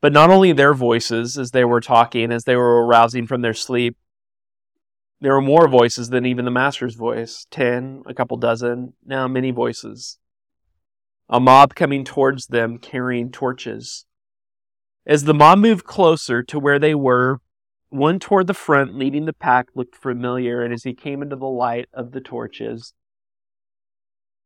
But 0.00 0.12
not 0.12 0.30
only 0.30 0.52
their 0.52 0.74
voices 0.74 1.38
as 1.38 1.52
they 1.52 1.64
were 1.64 1.80
talking, 1.80 2.32
as 2.32 2.44
they 2.44 2.56
were 2.56 2.84
arousing 2.84 3.26
from 3.26 3.42
their 3.42 3.54
sleep, 3.54 3.96
there 5.20 5.34
were 5.34 5.40
more 5.40 5.68
voices 5.68 6.08
than 6.08 6.26
even 6.26 6.44
the 6.44 6.50
master's 6.50 6.96
voice 6.96 7.46
ten, 7.50 8.02
a 8.06 8.14
couple 8.14 8.36
dozen, 8.36 8.94
now 9.06 9.28
many 9.28 9.52
voices. 9.52 10.18
A 11.28 11.40
mob 11.40 11.74
coming 11.74 12.04
towards 12.04 12.46
them 12.46 12.78
carrying 12.78 13.30
torches. 13.30 14.04
As 15.06 15.24
the 15.24 15.34
mob 15.34 15.58
moved 15.58 15.84
closer 15.84 16.42
to 16.42 16.58
where 16.58 16.78
they 16.78 16.94
were, 16.94 17.40
one 17.88 18.18
toward 18.18 18.46
the 18.46 18.54
front 18.54 18.96
leading 18.96 19.26
the 19.26 19.32
pack 19.32 19.68
looked 19.74 19.96
familiar, 19.96 20.62
and 20.62 20.72
as 20.72 20.84
he 20.84 20.94
came 20.94 21.22
into 21.22 21.36
the 21.36 21.46
light 21.46 21.88
of 21.92 22.12
the 22.12 22.20
torches, 22.20 22.94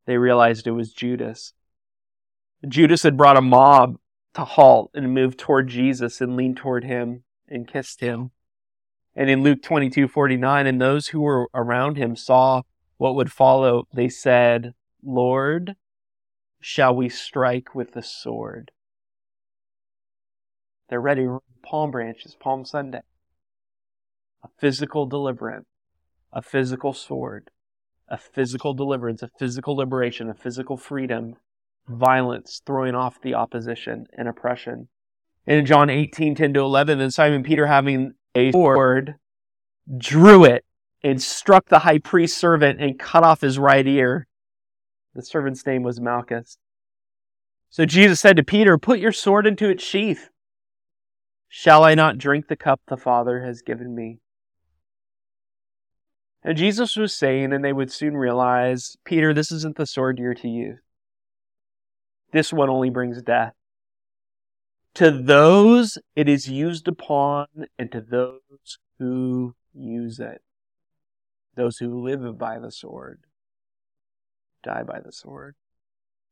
they 0.07 0.19
realized 0.19 0.67
it 0.67 0.73
was 0.73 0.93
Judas. 0.93 1.53
Judas 2.67 3.03
had 3.03 3.17
brought 3.17 3.37
a 3.37 3.43
mob 3.43 3.97
to 4.35 4.45
halt 4.45 4.91
and 4.95 5.15
move 5.15 5.37
toward 5.37 5.69
Jesus 5.69 6.21
and 6.21 6.37
lean 6.37 6.55
toward 6.55 6.85
him 6.85 7.25
and 7.49 7.69
kissed 7.69 8.01
him. 8.01 8.31
And 9.15 9.31
in 9.31 9.43
Luke 9.43 9.63
22 9.63 10.09
49, 10.09 10.67
and 10.67 10.81
those 10.81 11.09
who 11.09 11.21
were 11.21 11.49
around 11.55 11.97
him 11.97 12.17
saw 12.17 12.63
what 12.99 13.15
would 13.15 13.33
follow, 13.33 13.87
they 13.95 14.09
said, 14.09 14.75
Lord, 15.03 15.77
shall 16.61 16.95
we 16.95 17.09
strike 17.09 17.75
with 17.75 17.93
the 17.93 18.03
sword? 18.03 18.71
They're 20.89 21.01
ready 21.01 21.27
palm 21.63 21.91
branches, 21.91 22.37
Palm 22.39 22.65
Sunday. 22.65 23.03
A 24.45 24.49
physical 24.59 25.07
deliverance, 25.07 25.67
a 26.33 26.43
physical 26.43 26.93
sword, 26.93 27.51
a 28.09 28.17
physical 28.17 28.75
deliverance, 28.75 29.23
a 29.23 29.31
physical 29.39 29.77
liberation, 29.77 30.31
a 30.31 30.35
physical 30.35 30.77
freedom 30.77 31.37
violence, 31.89 32.63
throwing 32.65 32.95
off 32.95 33.21
the 33.21 33.35
opposition 33.35 34.07
and 34.17 34.29
oppression. 34.29 34.89
And 35.47 35.59
in 35.59 35.67
John 35.67 35.91
18, 35.91 36.35
10 36.35 36.55
to 36.55 36.61
11, 36.61 36.99
then 36.99 37.11
Simon 37.11 37.43
Peter, 37.43 37.67
having 37.67 38.15
a 38.35 38.53
sword, 38.53 39.17
drew 39.97 40.45
it 40.45 40.65
and 41.03 41.23
struck 41.23 41.69
the 41.69 41.81
high 41.81 41.99
priest's 41.99 42.39
servant 42.39 42.81
and 42.81 42.99
cut 42.99 43.23
off 43.23 43.41
his 43.41 43.59
right 43.59 43.87
ear. 43.87 44.26
The 45.17 45.23
servant's 45.23 45.65
name 45.65 45.83
was 45.83 45.99
Malchus. 45.99 46.59
So 47.71 47.87
Jesus 47.87 48.21
said 48.21 48.37
to 48.37 48.45
Peter, 48.45 48.77
Put 48.77 48.99
your 48.99 49.13
sword 49.13 49.47
into 49.47 49.71
its 49.71 49.83
sheath. 49.83 50.29
Shall 51.49 51.85
I 51.85 51.95
not 51.95 52.19
drink 52.19 52.49
the 52.49 52.57
cup 52.57 52.83
the 52.87 52.99
Father 52.99 53.43
has 53.43 53.63
given 53.63 53.95
me? 53.95 54.19
And 56.43 56.59
Jesus 56.59 56.97
was 56.97 57.15
saying, 57.15 57.55
and 57.55 57.65
they 57.65 57.73
would 57.73 57.91
soon 57.91 58.15
realize, 58.15 58.99
Peter, 59.07 59.33
this 59.33 59.51
isn't 59.51 59.77
the 59.77 59.87
sword 59.87 60.19
you're 60.19 60.35
to 60.35 60.49
you. 60.49 60.77
This 62.33 62.53
one 62.53 62.69
only 62.69 62.91
brings 62.91 63.23
death. 63.23 63.55
To 64.97 65.11
those 65.11 65.97
it 66.15 66.29
is 66.29 66.51
used 66.51 66.89
upon, 66.89 67.47
and 67.79 67.91
to 67.91 68.03
those 68.03 68.79
who 68.99 69.55
use 69.73 70.21
it. 70.21 70.43
Those 71.55 71.79
who 71.79 72.03
live 72.03 72.37
by 72.37 72.59
the 72.59 72.71
sword 72.71 73.26
die 74.67 74.83
by 74.83 75.01
the 75.01 75.13
sword. 75.13 75.55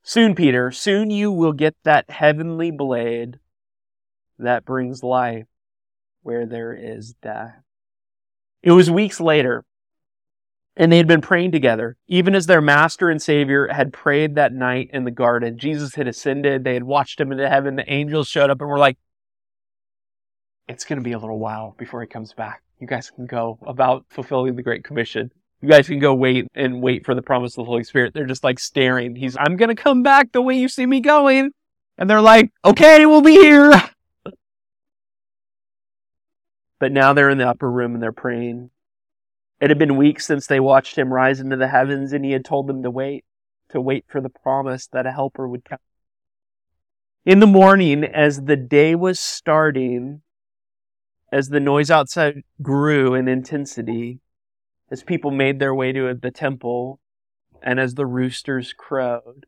Soon, 0.03 0.35
Peter, 0.35 0.71
soon 0.71 1.11
you 1.11 1.33
will 1.33 1.53
get 1.53 1.77
that 1.85 2.11
heavenly 2.11 2.71
blade 2.71 3.39
that 4.39 4.65
brings 4.65 5.03
life 5.03 5.47
where 6.23 6.45
there 6.45 6.75
is 6.75 7.15
death. 7.23 7.55
It 8.63 8.73
was 8.73 8.91
weeks 8.91 9.21
later 9.21 9.65
and 10.77 10.91
they 10.91 10.97
had 10.97 11.07
been 11.07 11.21
praying 11.21 11.53
together, 11.53 11.97
even 12.09 12.35
as 12.35 12.47
their 12.47 12.61
master 12.61 13.09
and 13.09 13.23
savior 13.23 13.69
had 13.69 13.93
prayed 13.93 14.35
that 14.35 14.53
night 14.53 14.91
in 14.93 15.05
the 15.05 15.11
garden. 15.11 15.57
Jesus 15.57 15.95
had 15.95 16.09
ascended. 16.09 16.65
They 16.65 16.75
had 16.75 16.83
watched 16.83 17.21
him 17.21 17.31
into 17.31 17.49
heaven. 17.49 17.77
The 17.77 17.91
angels 17.91 18.29
showed 18.29 18.51
up 18.51 18.61
and 18.61 18.69
were 18.69 18.79
like, 18.79 18.99
it's 20.67 20.85
going 20.85 20.99
to 20.99 21.05
be 21.05 21.13
a 21.13 21.19
little 21.19 21.39
while 21.39 21.75
before 21.79 22.01
he 22.01 22.09
comes 22.09 22.33
back. 22.33 22.63
You 22.81 22.87
guys 22.87 23.11
can 23.11 23.27
go 23.27 23.59
about 23.63 24.07
fulfilling 24.09 24.57
the 24.57 24.63
Great 24.63 24.83
Commission. 24.83 25.31
You 25.61 25.69
guys 25.69 25.87
can 25.87 25.99
go 25.99 26.15
wait 26.15 26.47
and 26.55 26.83
wait 26.83 27.07
for 27.07 27.15
the 27.15 27.23
promise 27.23 27.53
of 27.53 27.65
the 27.65 27.71
Holy 27.71 27.85
Spirit. 27.85 28.13
They're 28.13 28.27
just 28.27 28.45
like 28.45 28.59
staring. 28.59 29.17
He's, 29.17 29.37
I'm 29.39 29.57
going 29.57 29.75
to 29.75 29.83
come 29.83 30.03
back 30.03 30.33
the 30.33 30.43
way 30.43 30.59
you 30.59 30.69
see 30.69 30.85
me 30.85 31.01
going. 31.01 31.53
And 31.97 32.11
they're 32.11 32.21
like, 32.21 32.53
okay, 32.65 33.07
we'll 33.07 33.23
be 33.23 33.37
here. 33.37 33.73
But 36.79 36.93
now 36.93 37.13
they're 37.13 37.31
in 37.31 37.39
the 37.39 37.49
upper 37.49 37.71
room 37.71 37.95
and 37.95 38.03
they're 38.03 38.13
praying. 38.13 38.71
It 39.61 39.71
had 39.71 39.79
been 39.79 39.97
weeks 39.97 40.27
since 40.27 40.47
they 40.47 40.61
watched 40.61 40.99
him 40.99 41.13
rise 41.13 41.41
into 41.41 41.57
the 41.57 41.69
heavens, 41.69 42.13
and 42.13 42.25
he 42.25 42.33
had 42.33 42.45
told 42.45 42.67
them 42.67 42.83
to 42.83 42.91
wait, 42.91 43.25
to 43.71 43.81
wait 43.81 44.05
for 44.09 44.21
the 44.21 44.29
promise 44.29 44.89
that 44.89 45.07
a 45.07 45.13
helper 45.13 45.49
would 45.49 45.65
come. 45.65 45.79
In 47.25 47.39
the 47.39 47.47
morning, 47.47 48.05
as 48.05 48.43
the 48.43 48.57
day 48.57 48.95
was 48.95 49.19
starting, 49.19 50.21
as 51.33 51.49
the 51.49 51.61
noise 51.61 51.91
outside 51.91 52.43
grew 52.61 53.15
in 53.15 53.29
intensity, 53.29 54.21
as 54.95 55.03
people 55.03 55.33
made 55.33 55.59
their 55.59 55.75
way 55.75 55.91
to 55.91 56.15
the 56.15 56.31
temple, 56.31 57.01
and 57.61 57.81
as 57.81 57.95
the 57.95 58.07
roosters 58.07 58.73
crowed, 58.73 59.45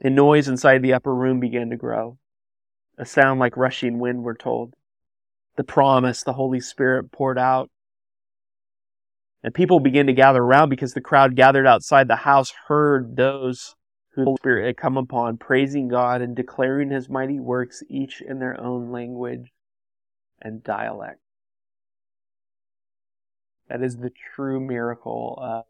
A 0.00 0.08
noise 0.08 0.48
inside 0.48 0.82
the 0.82 0.94
upper 0.94 1.14
room 1.14 1.38
began 1.38 1.68
to 1.70 1.76
grow 1.76 2.18
a 2.98 3.04
sound 3.04 3.38
like 3.38 3.56
rushing 3.56 3.98
wind, 3.98 4.24
we're 4.24 4.34
told. 4.34 4.74
the 5.56 5.62
promise, 5.62 6.22
the 6.22 6.32
Holy 6.32 6.58
Spirit 6.60 7.12
poured 7.12 7.38
out. 7.38 7.70
And 9.42 9.52
people 9.52 9.78
began 9.78 10.06
to 10.06 10.14
gather 10.14 10.42
around 10.42 10.70
because 10.70 10.94
the 10.94 11.00
crowd 11.02 11.36
gathered 11.36 11.66
outside 11.66 12.08
the 12.08 12.16
house 12.16 12.52
heard 12.68 13.16
those 13.16 13.76
who 14.14 14.24
the 14.24 14.36
Spirit 14.38 14.66
had 14.66 14.76
come 14.78 14.96
upon, 14.96 15.36
praising 15.36 15.88
God 15.88 16.22
and 16.22 16.34
declaring 16.34 16.90
his 16.90 17.10
mighty 17.10 17.38
works, 17.38 17.82
each 17.90 18.22
in 18.22 18.38
their 18.38 18.58
own 18.58 18.90
language 18.90 19.52
and 20.42 20.62
dialect. 20.62 21.20
That 23.68 23.82
is 23.82 23.96
the 23.96 24.12
true 24.34 24.60
miracle 24.60 25.38
of 25.40 25.64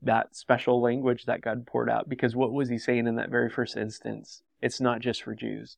that 0.00 0.34
special 0.34 0.80
language 0.80 1.26
that 1.26 1.42
God 1.42 1.66
poured 1.66 1.90
out. 1.90 2.08
Because 2.08 2.34
what 2.34 2.52
was 2.52 2.70
he 2.70 2.78
saying 2.78 3.06
in 3.06 3.16
that 3.16 3.30
very 3.30 3.50
first 3.50 3.76
instance? 3.76 4.42
It's 4.62 4.80
not 4.80 5.00
just 5.00 5.22
for 5.22 5.34
Jews. 5.34 5.76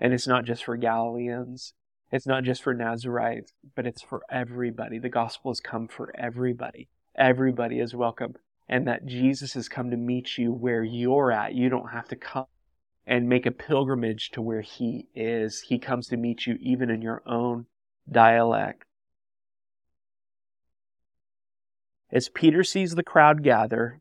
And 0.00 0.12
it's 0.12 0.26
not 0.26 0.44
just 0.44 0.64
for 0.64 0.76
Galileans. 0.76 1.74
It's 2.10 2.26
not 2.26 2.42
just 2.44 2.62
for 2.62 2.74
Nazarites, 2.74 3.52
but 3.76 3.86
it's 3.86 4.02
for 4.02 4.22
everybody. 4.30 4.98
The 4.98 5.08
gospel 5.08 5.50
has 5.52 5.60
come 5.60 5.86
for 5.86 6.12
everybody. 6.16 6.88
Everybody 7.16 7.78
is 7.78 7.94
welcome. 7.94 8.34
And 8.68 8.88
that 8.88 9.06
Jesus 9.06 9.54
has 9.54 9.68
come 9.68 9.90
to 9.90 9.96
meet 9.96 10.38
you 10.38 10.52
where 10.52 10.82
you're 10.82 11.30
at. 11.30 11.54
You 11.54 11.68
don't 11.68 11.90
have 11.90 12.08
to 12.08 12.16
come 12.16 12.46
and 13.06 13.28
make 13.28 13.46
a 13.46 13.50
pilgrimage 13.50 14.30
to 14.30 14.42
where 14.42 14.62
he 14.62 15.08
is. 15.14 15.62
He 15.68 15.78
comes 15.78 16.08
to 16.08 16.16
meet 16.16 16.46
you 16.46 16.56
even 16.60 16.90
in 16.90 17.02
your 17.02 17.22
own 17.26 17.66
dialect. 18.10 18.84
As 22.10 22.28
Peter 22.28 22.62
sees 22.62 22.94
the 22.94 23.02
crowd 23.02 23.42
gather, 23.42 24.00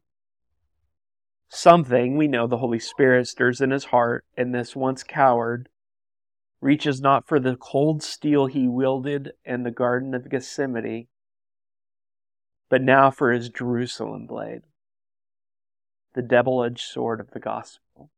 something, 1.49 2.15
we 2.15 2.27
know 2.27 2.47
the 2.47 2.57
Holy 2.57 2.79
Spirit 2.79 3.27
stirs 3.27 3.59
in 3.59 3.71
his 3.71 3.85
heart, 3.85 4.25
and 4.37 4.53
this 4.53 4.75
once 4.75 5.03
coward 5.03 5.69
reaches 6.61 7.01
not 7.01 7.27
for 7.27 7.39
the 7.39 7.57
cold 7.57 8.01
steel 8.01 8.45
he 8.45 8.67
wielded 8.67 9.33
in 9.43 9.63
the 9.63 9.71
Garden 9.71 10.13
of 10.13 10.29
Gethsemane, 10.29 11.07
but 12.69 12.81
now 12.81 13.11
for 13.11 13.31
his 13.31 13.49
Jerusalem 13.49 14.27
blade, 14.27 14.61
the 16.13 16.21
double 16.21 16.63
edged 16.63 16.87
sword 16.87 17.19
of 17.19 17.31
the 17.31 17.39
gospel. 17.39 18.11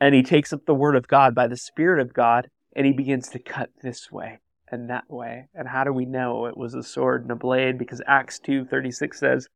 And 0.00 0.14
he 0.14 0.22
takes 0.22 0.52
up 0.52 0.66
the 0.66 0.74
word 0.74 0.96
of 0.96 1.08
God 1.08 1.34
by 1.34 1.46
the 1.46 1.56
Spirit 1.56 2.00
of 2.00 2.12
God 2.12 2.50
and 2.74 2.84
he 2.86 2.92
begins 2.92 3.28
to 3.30 3.38
cut 3.38 3.70
this 3.82 4.12
way 4.12 4.40
and 4.70 4.90
that 4.90 5.08
way. 5.08 5.48
And 5.54 5.68
how 5.68 5.84
do 5.84 5.92
we 5.92 6.04
know 6.04 6.46
it 6.46 6.56
was 6.56 6.74
a 6.74 6.82
sword 6.82 7.22
and 7.22 7.30
a 7.30 7.36
blade? 7.36 7.78
Because 7.78 8.02
Acts 8.06 8.38
2:36 8.40 9.14
says, 9.14 9.48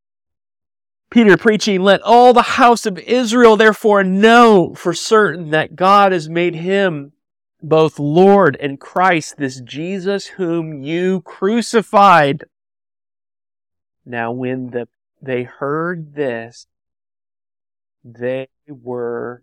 Peter 1.11 1.37
preaching, 1.37 1.83
let 1.83 2.01
all 2.03 2.33
the 2.33 2.43
house 2.43 2.87
of 2.87 2.97
Israel 2.99 3.57
therefore 3.57 4.05
know 4.05 4.75
for 4.75 4.95
certain 4.95 5.51
that 5.51 5.75
God 5.75 6.13
has 6.13 6.29
made 6.29 6.55
him 6.55 7.13
both 7.61 7.99
Lord 7.99 8.57
and 8.61 8.81
Christ, 8.81 9.37
this 9.37 9.61
Jesus 9.61 10.27
whom 10.27 10.83
you 10.83 11.21
crucified. 11.23 12.45
Now 14.07 14.33
when 14.33 14.71
the, 14.71 14.89
they 15.21 15.43
heard 15.43 16.15
this, 16.15 16.67
they 18.05 18.49
were 18.67 19.43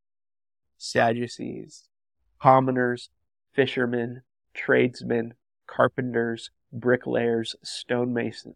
Sadducees, 0.83 1.83
commoners, 2.41 3.11
fishermen, 3.53 4.23
tradesmen, 4.55 5.35
carpenters, 5.67 6.49
bricklayers, 6.73 7.55
stonemasons, 7.63 8.55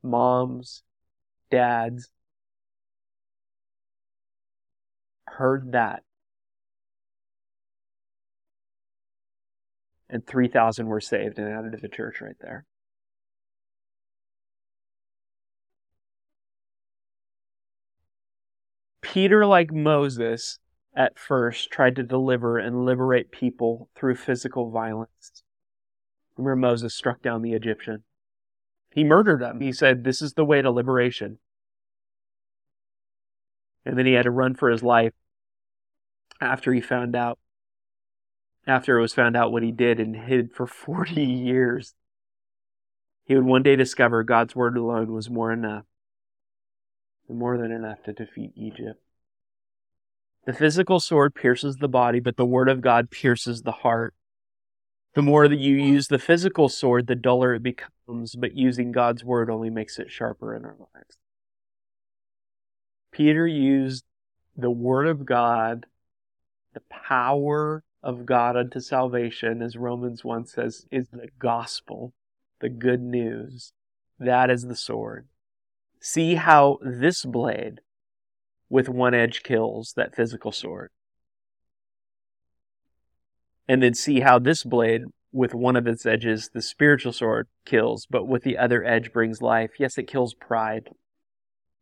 moms, 0.00 0.84
dads, 1.50 2.08
heard 5.26 5.72
that. 5.72 6.04
And 10.08 10.24
3,000 10.24 10.86
were 10.86 11.00
saved 11.00 11.40
and 11.40 11.48
added 11.48 11.72
to 11.72 11.78
the 11.78 11.88
church 11.88 12.20
right 12.20 12.36
there. 12.40 12.64
Peter, 19.00 19.44
like 19.44 19.72
Moses, 19.72 20.60
at 20.94 21.18
first 21.18 21.70
tried 21.70 21.96
to 21.96 22.02
deliver 22.02 22.58
and 22.58 22.84
liberate 22.84 23.30
people 23.30 23.88
through 23.94 24.16
physical 24.16 24.70
violence. 24.70 25.42
Remember 26.36 26.56
Moses 26.56 26.94
struck 26.94 27.22
down 27.22 27.42
the 27.42 27.54
Egyptian. 27.54 28.04
He 28.90 29.04
murdered 29.04 29.42
him. 29.42 29.60
He 29.60 29.72
said, 29.72 30.04
This 30.04 30.20
is 30.20 30.34
the 30.34 30.44
way 30.44 30.60
to 30.60 30.70
liberation. 30.70 31.38
And 33.84 33.98
then 33.98 34.06
he 34.06 34.12
had 34.12 34.24
to 34.24 34.30
run 34.30 34.54
for 34.54 34.70
his 34.70 34.82
life 34.82 35.12
after 36.40 36.72
he 36.72 36.80
found 36.80 37.16
out, 37.16 37.38
after 38.66 38.98
it 38.98 39.02
was 39.02 39.14
found 39.14 39.36
out 39.36 39.50
what 39.50 39.62
he 39.62 39.72
did 39.72 39.98
and 39.98 40.14
hid 40.14 40.52
for 40.52 40.66
40 40.66 41.22
years. 41.22 41.94
He 43.24 43.34
would 43.34 43.44
one 43.44 43.62
day 43.62 43.76
discover 43.76 44.22
God's 44.24 44.54
word 44.54 44.76
alone 44.76 45.12
was 45.12 45.30
more 45.30 45.52
enough, 45.52 45.84
more 47.28 47.56
than 47.56 47.70
enough 47.70 48.02
to 48.04 48.12
defeat 48.12 48.52
Egypt. 48.56 49.00
The 50.44 50.52
physical 50.52 50.98
sword 50.98 51.34
pierces 51.34 51.76
the 51.76 51.88
body, 51.88 52.18
but 52.18 52.36
the 52.36 52.44
word 52.44 52.68
of 52.68 52.80
God 52.80 53.10
pierces 53.10 53.62
the 53.62 53.72
heart. 53.72 54.14
The 55.14 55.22
more 55.22 55.46
that 55.46 55.58
you 55.58 55.76
use 55.76 56.08
the 56.08 56.18
physical 56.18 56.68
sword, 56.68 57.06
the 57.06 57.14
duller 57.14 57.54
it 57.54 57.62
becomes, 57.62 58.34
but 58.34 58.56
using 58.56 58.92
God's 58.92 59.22
word 59.24 59.50
only 59.50 59.70
makes 59.70 59.98
it 59.98 60.10
sharper 60.10 60.56
in 60.56 60.64
our 60.64 60.76
lives. 60.94 61.18
Peter 63.12 63.46
used 63.46 64.04
the 64.56 64.70
word 64.70 65.06
of 65.06 65.26
God, 65.26 65.86
the 66.72 66.82
power 66.90 67.84
of 68.02 68.26
God 68.26 68.56
unto 68.56 68.80
salvation, 68.80 69.62
as 69.62 69.76
Romans 69.76 70.24
1 70.24 70.46
says, 70.46 70.86
is 70.90 71.08
the 71.08 71.28
gospel, 71.38 72.14
the 72.60 72.68
good 72.68 73.02
news. 73.02 73.72
That 74.18 74.50
is 74.50 74.62
the 74.62 74.76
sword. 74.76 75.28
See 76.00 76.34
how 76.34 76.78
this 76.82 77.24
blade 77.24 77.80
with 78.72 78.88
one 78.88 79.12
edge 79.12 79.42
kills 79.42 79.92
that 79.96 80.16
physical 80.16 80.50
sword 80.50 80.90
and 83.68 83.82
then 83.82 83.92
see 83.92 84.20
how 84.20 84.38
this 84.38 84.64
blade 84.64 85.02
with 85.30 85.52
one 85.52 85.76
of 85.76 85.86
its 85.86 86.06
edges, 86.06 86.48
the 86.54 86.62
spiritual 86.62 87.12
sword, 87.12 87.48
kills, 87.66 88.06
but 88.08 88.26
with 88.26 88.44
the 88.44 88.56
other 88.56 88.82
edge 88.82 89.12
brings 89.12 89.42
life. 89.42 89.72
Yes, 89.78 89.98
it 89.98 90.06
kills 90.06 90.32
pride. 90.32 90.88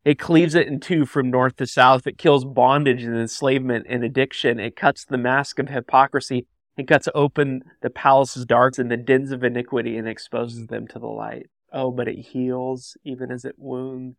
It 0.05 0.19
cleaves 0.19 0.57
it 0.57 0.67
in 0.67 0.81
two 0.81 1.07
from 1.07 1.31
north 1.31 1.57
to 1.57 1.67
south. 1.67 2.09
It 2.09 2.19
kills 2.19 2.45
bondage 2.45 3.05
and 3.05 3.17
enslavement 3.17 3.87
and 3.89 4.03
addiction. 4.03 4.59
It 4.59 4.75
cuts 4.75 5.05
the 5.05 5.19
mask 5.19 5.61
of 5.61 5.69
hypocrisy. 5.69 6.49
It 6.77 6.89
cuts 6.89 7.09
open 7.15 7.63
the 7.83 7.91
palace's 7.91 8.47
darks 8.47 8.81
and 8.81 8.91
the 8.91 8.97
dens 8.97 9.31
of 9.31 9.45
iniquity 9.45 9.97
and 9.97 10.09
exposes 10.09 10.67
them 10.67 10.89
to 10.89 10.99
the 10.99 11.07
light. 11.07 11.47
Oh, 11.73 11.93
but 11.93 12.09
it 12.09 12.19
heals 12.19 12.97
even 13.05 13.31
as 13.31 13.45
it 13.45 13.55
wounds. 13.59 14.17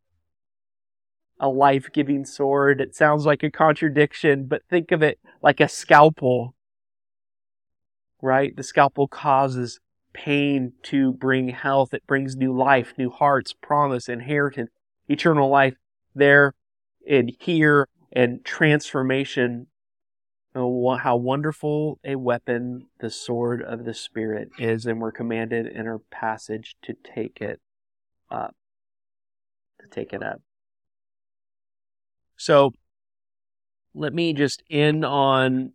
A 1.41 1.49
life 1.49 1.89
giving 1.91 2.23
sword. 2.23 2.79
It 2.79 2.95
sounds 2.95 3.25
like 3.25 3.43
a 3.43 3.51
contradiction, 3.51 4.45
but 4.45 4.61
think 4.69 4.91
of 4.91 5.01
it 5.01 5.19
like 5.41 5.59
a 5.59 5.67
scalpel 5.67 6.55
right? 8.21 8.55
The 8.55 8.63
scalpel 8.63 9.07
causes 9.07 9.79
pain 10.13 10.73
to 10.83 11.13
bring 11.13 11.49
health. 11.49 11.93
It 11.93 12.05
brings 12.07 12.35
new 12.35 12.55
life, 12.55 12.93
new 12.97 13.09
hearts, 13.09 13.53
promise, 13.53 14.07
inheritance, 14.07 14.69
eternal 15.07 15.49
life 15.49 15.75
there 16.13 16.53
and 17.09 17.31
here 17.39 17.87
and 18.11 18.43
transformation. 18.45 19.67
Oh, 20.53 20.97
how 20.97 21.15
wonderful 21.15 21.99
a 22.03 22.17
weapon 22.17 22.87
the 22.99 23.09
sword 23.09 23.61
of 23.61 23.85
the 23.85 23.93
Spirit 23.93 24.49
is, 24.59 24.85
and 24.85 24.99
we're 24.99 25.13
commanded 25.13 25.65
in 25.65 25.87
our 25.87 25.99
passage 26.11 26.75
to 26.81 26.93
take 26.93 27.39
it 27.39 27.61
up. 28.29 28.53
To 29.79 29.87
take 29.87 30.11
it 30.11 30.21
up. 30.21 30.41
So, 32.41 32.73
let 33.93 34.13
me 34.15 34.33
just 34.33 34.63
end 34.69 35.05
on 35.05 35.73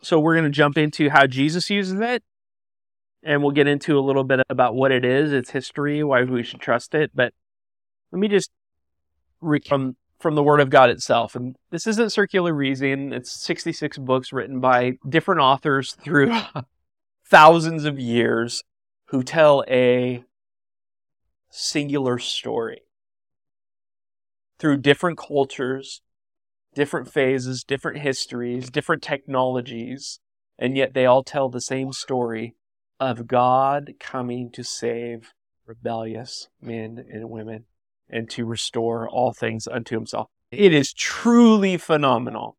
so 0.00 0.18
we're 0.18 0.34
going 0.34 0.44
to 0.44 0.50
jump 0.50 0.78
into 0.78 1.10
how 1.10 1.26
Jesus 1.26 1.68
uses 1.68 2.00
it, 2.00 2.22
and 3.22 3.42
we'll 3.42 3.50
get 3.50 3.66
into 3.66 3.98
a 3.98 4.00
little 4.00 4.24
bit 4.24 4.40
about 4.48 4.74
what 4.74 4.92
it 4.92 5.04
is, 5.04 5.32
its 5.32 5.50
history, 5.50 6.02
why 6.04 6.22
we 6.22 6.42
should 6.42 6.60
trust 6.60 6.94
it. 6.94 7.10
But 7.14 7.34
let 8.12 8.18
me 8.20 8.28
just 8.28 8.50
read 9.42 9.66
from 9.66 9.96
from 10.18 10.36
the 10.36 10.42
Word 10.42 10.60
of 10.60 10.70
God 10.70 10.88
itself. 10.88 11.34
And 11.34 11.56
this 11.70 11.86
isn't 11.86 12.12
circular 12.12 12.54
reasoning, 12.54 13.12
it's 13.12 13.30
66 13.32 13.98
books 13.98 14.32
written 14.32 14.60
by 14.60 14.92
different 15.06 15.42
authors 15.42 15.92
through 16.02 16.34
thousands 17.28 17.84
of 17.84 17.98
years 17.98 18.62
who 19.08 19.22
tell 19.22 19.64
a 19.68 20.24
singular 21.50 22.18
story 22.18 22.85
through 24.58 24.78
different 24.78 25.18
cultures, 25.18 26.00
different 26.74 27.10
phases, 27.10 27.64
different 27.64 27.98
histories, 27.98 28.70
different 28.70 29.02
technologies, 29.02 30.20
and 30.58 30.76
yet 30.76 30.94
they 30.94 31.06
all 31.06 31.22
tell 31.22 31.48
the 31.48 31.60
same 31.60 31.92
story 31.92 32.54
of 32.98 33.26
God 33.26 33.94
coming 34.00 34.50
to 34.52 34.62
save 34.62 35.32
rebellious 35.66 36.48
men 36.60 37.04
and 37.10 37.30
women 37.30 37.64
and 38.08 38.30
to 38.30 38.44
restore 38.44 39.08
all 39.08 39.32
things 39.32 39.66
unto 39.66 39.96
himself. 39.96 40.28
It 40.50 40.72
is 40.72 40.92
truly 40.92 41.76
phenomenal. 41.76 42.56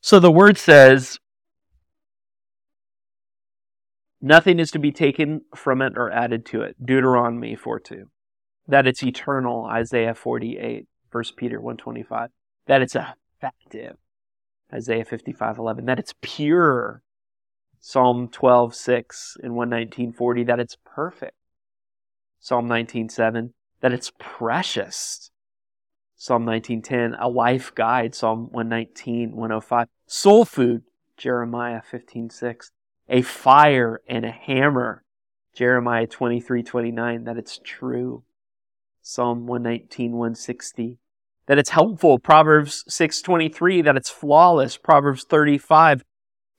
So 0.00 0.18
the 0.18 0.30
word 0.30 0.58
says, 0.58 1.18
Nothing 4.20 4.58
is 4.58 4.72
to 4.72 4.80
be 4.80 4.90
taken 4.90 5.42
from 5.54 5.80
it 5.80 5.92
or 5.96 6.10
added 6.10 6.44
to 6.46 6.62
it. 6.62 6.74
Deuteronomy 6.84 7.54
4 7.54 7.78
2. 7.78 8.10
That 8.68 8.86
it's 8.86 9.02
eternal. 9.02 9.64
Isaiah 9.64 10.14
48. 10.14 10.86
1 11.10 11.24
Peter 11.36 11.60
125. 11.60 12.30
That 12.66 12.82
it's 12.82 12.94
effective. 12.94 13.96
Isaiah 14.72 15.04
55 15.04 15.58
11. 15.58 15.86
That 15.86 15.98
it's 15.98 16.14
pure. 16.20 17.02
Psalm 17.80 18.28
12 18.28 18.74
6 18.74 19.36
and 19.42 19.54
119 19.54 20.12
40. 20.12 20.44
That 20.44 20.60
it's 20.60 20.76
perfect. 20.84 21.34
Psalm 22.38 22.68
19 22.68 23.08
7. 23.08 23.54
That 23.80 23.92
it's 23.92 24.12
precious. 24.18 25.30
Psalm 26.20 26.44
19:10, 26.44 27.14
a 27.20 27.28
life 27.28 27.72
guide, 27.76 28.12
Psalm 28.12 28.48
119, 28.50 29.36
105. 29.36 29.86
Soul 30.08 30.44
food, 30.44 30.82
Jeremiah 31.16 31.80
15:6 31.80 32.72
a 33.08 33.22
fire 33.22 34.00
and 34.08 34.24
a 34.24 34.30
hammer. 34.30 35.02
Jeremiah 35.54 36.06
23, 36.06 36.62
29, 36.62 37.24
that 37.24 37.38
it's 37.38 37.60
true. 37.64 38.22
Psalm 39.08 39.46
119, 39.46 40.12
160, 40.12 40.98
that 41.46 41.58
it's 41.58 41.70
helpful. 41.70 42.18
Proverbs 42.18 42.84
6, 42.88 43.22
23, 43.22 43.80
that 43.80 43.96
it's 43.96 44.10
flawless. 44.10 44.76
Proverbs 44.76 45.24
35, 45.24 46.04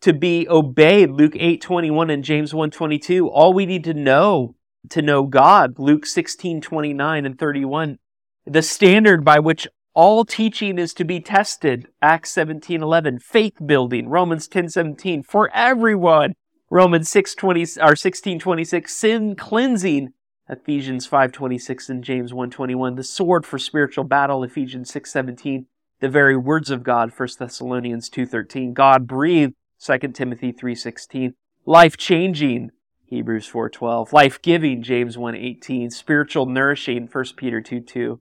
to 0.02 0.14
be 0.14 0.48
obeyed. 0.50 1.12
Luke 1.12 1.36
8, 1.36 1.62
21 1.62 2.10
and 2.10 2.24
James 2.24 2.52
1, 2.52 2.72
22. 2.72 3.28
All 3.28 3.54
we 3.54 3.68
need 3.68 3.84
to 3.84 3.94
know 3.94 4.56
to 4.90 5.04
know 5.04 5.28
God. 5.28 5.78
Luke 5.78 6.08
16, 6.08 6.60
29 6.60 7.26
and 7.26 7.38
31. 7.38 8.00
The 8.48 8.64
standard 8.64 9.24
by 9.24 9.38
which 9.38 9.68
all 9.94 10.26
teaching 10.26 10.80
is 10.80 10.96
to 10.96 11.04
be 11.04 11.20
tested. 11.20 11.88
Acts 12.02 12.32
17:11. 12.32 13.20
Faith 13.20 13.58
building. 13.64 14.10
Romans 14.10 14.48
10:17. 14.48 15.22
For 15.22 15.52
everyone. 15.54 16.34
Romans 16.72 17.12
6:20 17.12 17.78
or 17.80 17.96
16:26. 17.96 18.92
Sin 18.92 19.36
cleansing. 19.36 20.14
Ephesians 20.50 21.08
5:26 21.08 21.90
and 21.90 22.04
James 22.04 22.34
1:21. 22.34 22.96
The 22.96 23.04
sword 23.04 23.46
for 23.46 23.60
spiritual 23.60 24.04
battle. 24.04 24.44
Ephesians 24.44 24.92
6:17. 24.92 25.68
The 26.00 26.10
very 26.10 26.36
words 26.36 26.72
of 26.72 26.84
God. 26.84 27.12
1 27.12 27.38
Thessalonians 27.38 28.10
2:13. 28.10 28.74
God 28.74 29.08
breathed. 29.08 29.54
2 29.78 30.16
Timothy 30.16 30.52
3:16. 30.52 31.36
Life 31.66 31.98
changing. 31.98 32.72
Hebrews 33.06 33.48
4:12. 33.48 34.12
Life 34.12 34.42
giving. 34.42 34.82
James 34.82 35.18
1:18. 35.18 35.92
Spiritual 35.92 36.46
nourishing. 36.46 37.08
1 37.08 37.36
Peter 37.36 37.62
2:2 37.62 38.20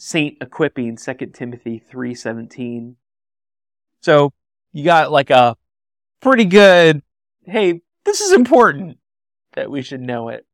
saint 0.00 0.38
equipping 0.40 0.96
2 0.96 1.14
timothy 1.26 1.78
3.17 1.78 2.96
so 4.00 4.32
you 4.72 4.82
got 4.82 5.12
like 5.12 5.28
a 5.28 5.54
pretty 6.20 6.46
good 6.46 7.02
hey 7.44 7.82
this 8.06 8.22
is 8.22 8.32
important 8.32 8.96
that 9.52 9.70
we 9.70 9.82
should 9.82 10.00
know 10.00 10.30
it 10.30 10.46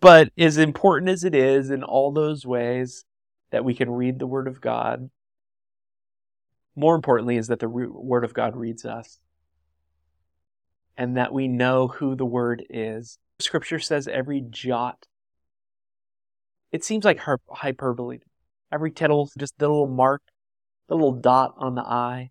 but 0.00 0.30
as 0.36 0.58
important 0.58 1.10
as 1.10 1.24
it 1.24 1.34
is 1.34 1.70
in 1.70 1.82
all 1.82 2.12
those 2.12 2.46
ways 2.46 3.04
that 3.50 3.64
we 3.64 3.74
can 3.74 3.90
read 3.90 4.18
the 4.18 4.26
word 4.26 4.48
of 4.48 4.60
god 4.60 5.10
more 6.76 6.94
importantly 6.94 7.36
is 7.36 7.48
that 7.48 7.60
the 7.60 7.68
word 7.68 8.24
of 8.24 8.34
god 8.34 8.56
reads 8.56 8.84
us. 8.84 9.20
And 10.96 11.16
that 11.16 11.32
we 11.32 11.48
know 11.48 11.88
who 11.88 12.14
the 12.14 12.24
word 12.24 12.64
is. 12.70 13.18
Scripture 13.40 13.80
says 13.80 14.06
every 14.06 14.40
jot. 14.48 15.06
It 16.70 16.84
seems 16.84 17.04
like 17.04 17.20
hyperbole. 17.48 18.20
Every 18.72 18.92
tittle, 18.92 19.30
just 19.36 19.58
the 19.58 19.68
little 19.68 19.88
mark, 19.88 20.22
the 20.88 20.94
little 20.94 21.12
dot 21.12 21.54
on 21.58 21.74
the 21.74 21.82
I. 21.82 22.30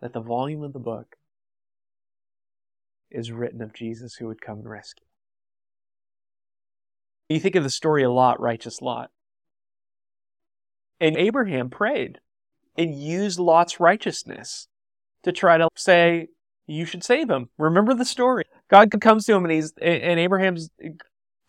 That 0.00 0.12
the 0.12 0.20
volume 0.20 0.62
of 0.62 0.72
the 0.72 0.78
book 0.80 1.16
is 3.10 3.30
written 3.32 3.62
of 3.62 3.72
Jesus 3.72 4.14
who 4.14 4.26
would 4.26 4.40
come 4.40 4.58
and 4.58 4.68
rescue. 4.68 5.04
You 7.28 7.40
think 7.40 7.56
of 7.56 7.62
the 7.62 7.70
story 7.70 8.04
of 8.04 8.12
Lot, 8.12 8.40
righteous 8.40 8.80
Lot. 8.80 9.10
And 11.00 11.16
Abraham 11.16 11.70
prayed 11.70 12.20
and 12.76 12.94
used 12.94 13.38
Lot's 13.38 13.80
righteousness 13.80 14.68
to 15.22 15.32
try 15.32 15.58
to 15.58 15.68
say, 15.76 16.28
you 16.66 16.84
should 16.84 17.04
save 17.04 17.30
him. 17.30 17.48
Remember 17.58 17.94
the 17.94 18.04
story. 18.04 18.44
God 18.70 18.90
comes 19.00 19.24
to 19.26 19.34
him 19.34 19.44
and 19.44 19.52
he's, 19.52 19.72
and 19.80 20.20
Abraham's 20.20 20.70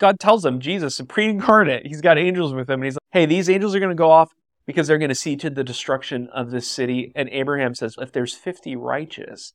God 0.00 0.18
tells 0.18 0.44
him, 0.44 0.60
Jesus, 0.60 1.00
pre-incarnate, 1.06 1.86
he's 1.86 2.00
got 2.00 2.18
angels 2.18 2.54
with 2.54 2.68
him, 2.68 2.80
and 2.80 2.84
he's 2.84 2.94
like, 2.94 3.02
hey, 3.12 3.26
these 3.26 3.50
angels 3.50 3.74
are 3.74 3.80
going 3.80 3.90
to 3.90 3.94
go 3.94 4.10
off 4.10 4.32
because 4.66 4.88
they're 4.88 4.98
going 4.98 5.10
to 5.10 5.14
see 5.14 5.36
to 5.36 5.50
the 5.50 5.62
destruction 5.62 6.26
of 6.32 6.50
this 6.50 6.66
city. 6.66 7.12
And 7.14 7.28
Abraham 7.28 7.74
says, 7.74 7.96
if 7.98 8.10
there's 8.10 8.34
50 8.34 8.76
righteous, 8.76 9.52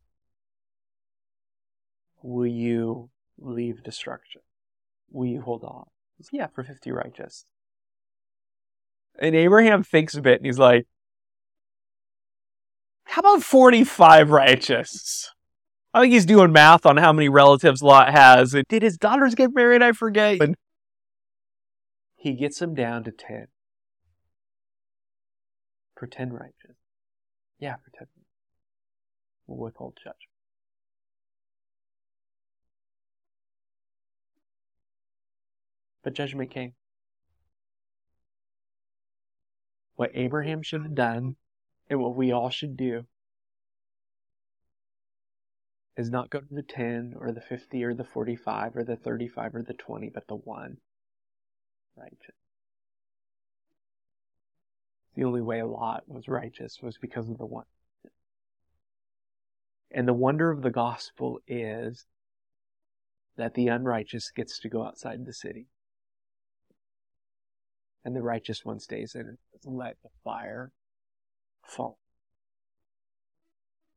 will 2.25 2.47
you 2.47 3.09
leave 3.37 3.83
destruction? 3.83 4.41
Will 5.11 5.27
you 5.27 5.41
hold 5.41 5.63
on? 5.63 5.85
Yeah, 6.31 6.47
for 6.47 6.63
50 6.63 6.91
righteous. 6.91 7.45
And 9.19 9.35
Abraham 9.35 9.83
thinks 9.83 10.15
a 10.15 10.21
bit 10.21 10.39
and 10.39 10.45
he's 10.45 10.57
like, 10.57 10.87
how 13.03 13.19
about 13.19 13.43
45 13.43 14.31
righteous? 14.31 15.31
I 15.93 16.01
think 16.01 16.13
he's 16.13 16.25
doing 16.25 16.51
math 16.51 16.85
on 16.85 16.97
how 16.97 17.13
many 17.13 17.29
relatives 17.29 17.81
Lot 17.81 18.11
has. 18.11 18.53
And 18.53 18.65
did 18.67 18.81
his 18.81 18.97
daughters 18.97 19.35
get 19.35 19.53
married? 19.53 19.83
I 19.83 19.91
forget. 19.91 20.41
And 20.41 20.55
he 22.15 22.33
gets 22.33 22.59
them 22.59 22.73
down 22.73 23.03
to 23.03 23.11
10. 23.11 23.47
Pretend 25.95 26.33
righteous. 26.33 26.75
Yeah, 27.59 27.75
pretend. 27.75 28.09
We'll 29.47 29.59
withhold 29.59 29.97
judgment. 30.03 30.34
But 36.05 36.13
judgment 36.13 36.51
came. 36.51 36.73
What 39.95 40.11
Abraham 40.13 40.61
should 40.61 40.83
have 40.83 40.93
done 40.93 41.35
and 41.89 41.99
what 41.99 42.15
we 42.15 42.31
all 42.31 42.51
should 42.51 42.77
do 42.77 43.07
is 45.97 46.11
not 46.11 46.29
go 46.29 46.41
to 46.41 46.53
the 46.53 46.61
10 46.61 47.15
or 47.19 47.31
the 47.31 47.41
50 47.41 47.83
or 47.83 47.95
the 47.95 48.03
45 48.03 48.75
or 48.75 48.83
the 48.83 48.95
35 48.95 49.55
or 49.55 49.63
the 49.63 49.73
20, 49.73 50.11
but 50.13 50.27
the 50.27 50.35
1. 50.35 50.77
Righteous. 51.97 52.35
The 55.15 55.23
only 55.23 55.41
way 55.41 55.59
a 55.59 55.65
Lot 55.65 56.03
was 56.07 56.27
righteous 56.27 56.83
was 56.83 56.99
because 56.99 57.29
of 57.29 57.39
the 57.39 57.47
1. 57.47 57.65
And 59.89 60.07
the 60.07 60.13
wonder 60.13 60.51
of 60.51 60.61
the 60.61 60.69
gospel 60.69 61.39
is 61.47 62.05
that 63.37 63.55
the 63.55 63.69
unrighteous 63.69 64.29
gets 64.29 64.59
to 64.59 64.69
go 64.69 64.85
outside 64.85 65.25
the 65.25 65.33
city. 65.33 65.67
And 68.05 68.15
the 68.15 68.21
righteous 68.21 68.63
one 68.63 68.79
stays 68.79 69.15
in 69.15 69.37
and 69.65 69.77
let 69.77 69.97
the 70.03 70.09
fire 70.23 70.71
fall. 71.63 71.97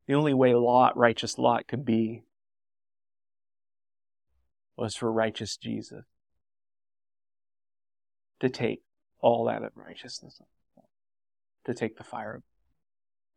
The 0.07 0.15
only 0.15 0.33
way 0.33 0.55
Lot, 0.55 0.97
righteous 0.97 1.39
Lot, 1.39 1.69
could 1.69 1.85
be 1.85 2.23
was 4.77 4.97
for 4.97 5.13
righteous 5.13 5.59
Jesus 5.59 6.05
to 8.41 8.49
take 8.49 8.83
all 9.21 9.45
that 9.45 9.63
unrighteousness, 9.63 10.41
to 11.67 11.75
take 11.75 11.99
the 11.99 12.05
fire. 12.05 12.43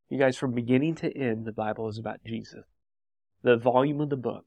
You 0.09 0.17
guys, 0.17 0.37
from 0.37 0.53
beginning 0.53 0.95
to 0.95 1.17
end, 1.17 1.45
the 1.45 1.51
Bible 1.51 1.89
is 1.89 1.97
about 1.97 2.23
Jesus. 2.25 2.63
The 3.43 3.57
volume 3.57 3.99
of 3.99 4.09
the 4.09 4.17
book, 4.17 4.45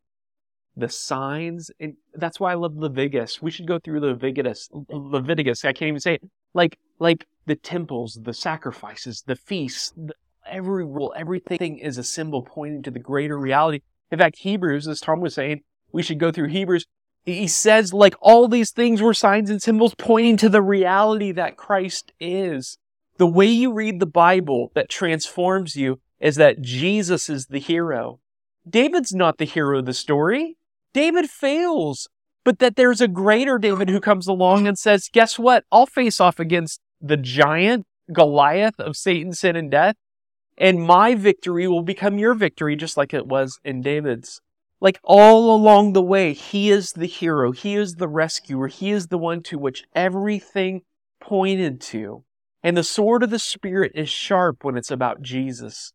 the 0.76 0.88
signs, 0.88 1.70
and 1.78 1.94
that's 2.14 2.40
why 2.40 2.52
I 2.52 2.54
love 2.54 2.76
Leviticus. 2.76 3.40
We 3.40 3.50
should 3.50 3.66
go 3.66 3.78
through 3.78 4.00
Leviticus. 4.00 4.68
Leviticus. 4.90 5.64
I 5.64 5.72
can't 5.72 5.88
even 5.88 6.00
say 6.00 6.14
it. 6.14 6.22
Like, 6.52 6.78
like 6.98 7.26
the 7.46 7.56
temples, 7.56 8.18
the 8.22 8.34
sacrifices, 8.34 9.22
the 9.26 9.36
feasts, 9.36 9.92
the, 9.96 10.14
every 10.48 10.84
rule, 10.84 11.12
everything 11.16 11.78
is 11.78 11.98
a 11.98 12.04
symbol 12.04 12.42
pointing 12.42 12.82
to 12.82 12.90
the 12.90 12.98
greater 12.98 13.38
reality. 13.38 13.80
In 14.10 14.18
fact, 14.18 14.38
Hebrews, 14.38 14.88
as 14.88 15.00
Tom 15.00 15.20
was 15.20 15.34
saying, 15.34 15.62
we 15.92 16.02
should 16.02 16.18
go 16.18 16.32
through 16.32 16.48
Hebrews. 16.48 16.86
He 17.24 17.48
says, 17.48 17.92
like, 17.92 18.14
all 18.20 18.48
these 18.48 18.70
things 18.70 19.00
were 19.00 19.14
signs 19.14 19.48
and 19.48 19.62
symbols 19.62 19.94
pointing 19.94 20.36
to 20.38 20.48
the 20.48 20.60
reality 20.60 21.32
that 21.32 21.56
Christ 21.56 22.12
is. 22.20 22.78
The 23.16 23.26
way 23.26 23.46
you 23.46 23.72
read 23.72 24.00
the 24.00 24.06
Bible 24.06 24.72
that 24.74 24.88
transforms 24.88 25.76
you 25.76 26.00
is 26.20 26.36
that 26.36 26.60
Jesus 26.60 27.30
is 27.30 27.46
the 27.46 27.60
hero. 27.60 28.18
David's 28.68 29.14
not 29.14 29.38
the 29.38 29.44
hero 29.44 29.78
of 29.78 29.86
the 29.86 29.94
story. 29.94 30.56
David 30.94 31.28
fails, 31.28 32.08
but 32.44 32.60
that 32.60 32.76
there's 32.76 33.02
a 33.02 33.08
greater 33.08 33.58
David 33.58 33.90
who 33.90 34.00
comes 34.00 34.26
along 34.26 34.66
and 34.66 34.78
says, 34.78 35.10
guess 35.12 35.38
what? 35.38 35.64
I'll 35.70 35.86
face 35.86 36.20
off 36.20 36.40
against 36.40 36.80
the 37.00 37.18
giant 37.18 37.84
Goliath 38.12 38.78
of 38.78 38.96
Satan, 38.96 39.32
sin, 39.32 39.56
and 39.56 39.70
death, 39.70 39.96
and 40.56 40.80
my 40.80 41.14
victory 41.14 41.66
will 41.66 41.82
become 41.82 42.18
your 42.18 42.34
victory, 42.34 42.76
just 42.76 42.96
like 42.96 43.12
it 43.12 43.26
was 43.26 43.58
in 43.64 43.82
David's. 43.82 44.40
Like 44.80 45.00
all 45.02 45.54
along 45.54 45.92
the 45.92 46.02
way, 46.02 46.32
he 46.32 46.70
is 46.70 46.92
the 46.92 47.06
hero, 47.06 47.52
he 47.52 47.74
is 47.74 47.96
the 47.96 48.08
rescuer, 48.08 48.68
he 48.68 48.90
is 48.90 49.08
the 49.08 49.18
one 49.18 49.42
to 49.44 49.58
which 49.58 49.84
everything 49.94 50.82
pointed 51.20 51.80
to. 51.80 52.24
And 52.62 52.76
the 52.76 52.84
sword 52.84 53.22
of 53.22 53.30
the 53.30 53.38
Spirit 53.38 53.92
is 53.94 54.08
sharp 54.08 54.62
when 54.62 54.76
it's 54.76 54.90
about 54.90 55.22
Jesus. 55.22 55.92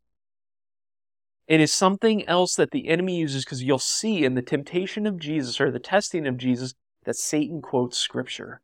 It 1.50 1.60
is 1.60 1.74
something 1.74 2.28
else 2.28 2.56
that 2.56 2.70
the 2.70 2.88
enemy 2.88 3.18
uses 3.18 3.44
because 3.44 3.64
you'll 3.64 3.80
see 3.80 4.24
in 4.24 4.36
the 4.36 4.42
temptation 4.44 5.08
of 5.08 5.18
Jesus 5.18 5.60
or 5.60 5.72
the 5.72 5.80
testing 5.80 6.28
of 6.28 6.38
Jesus 6.38 6.76
that 7.06 7.16
Satan 7.16 7.60
quotes 7.60 7.98
scripture. 7.98 8.62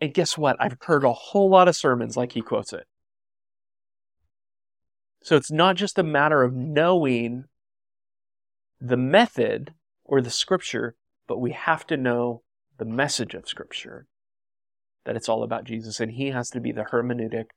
And 0.00 0.14
guess 0.14 0.38
what? 0.38 0.56
I've 0.58 0.78
heard 0.80 1.04
a 1.04 1.12
whole 1.12 1.50
lot 1.50 1.68
of 1.68 1.76
sermons 1.76 2.16
like 2.16 2.32
he 2.32 2.40
quotes 2.40 2.72
it. 2.72 2.86
So 5.22 5.36
it's 5.36 5.50
not 5.50 5.76
just 5.76 5.98
a 5.98 6.02
matter 6.02 6.42
of 6.42 6.54
knowing 6.54 7.44
the 8.80 8.96
method 8.96 9.74
or 10.04 10.22
the 10.22 10.30
scripture, 10.30 10.94
but 11.26 11.40
we 11.40 11.52
have 11.52 11.86
to 11.88 11.98
know 11.98 12.40
the 12.78 12.86
message 12.86 13.34
of 13.34 13.46
scripture 13.46 14.06
that 15.04 15.14
it's 15.14 15.28
all 15.28 15.42
about 15.42 15.64
Jesus 15.64 16.00
and 16.00 16.12
he 16.12 16.28
has 16.28 16.48
to 16.50 16.60
be 16.60 16.72
the 16.72 16.86
hermeneutic 16.90 17.48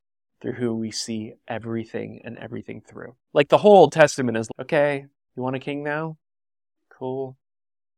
through 0.42 0.54
who 0.54 0.76
we 0.76 0.92
see 0.92 1.34
everything 1.48 2.22
and 2.24 2.38
everything 2.38 2.82
through. 2.82 3.16
Like 3.34 3.50
the 3.50 3.60
whole 3.60 3.78
Old 3.78 3.94
Testament 3.94 4.38
is 4.38 4.50
okay, 4.60 5.06
you 5.36 5.44
want 5.44 5.56
a 5.56 5.60
king 5.60 5.84
now? 5.84 6.18
Cool. 6.90 7.38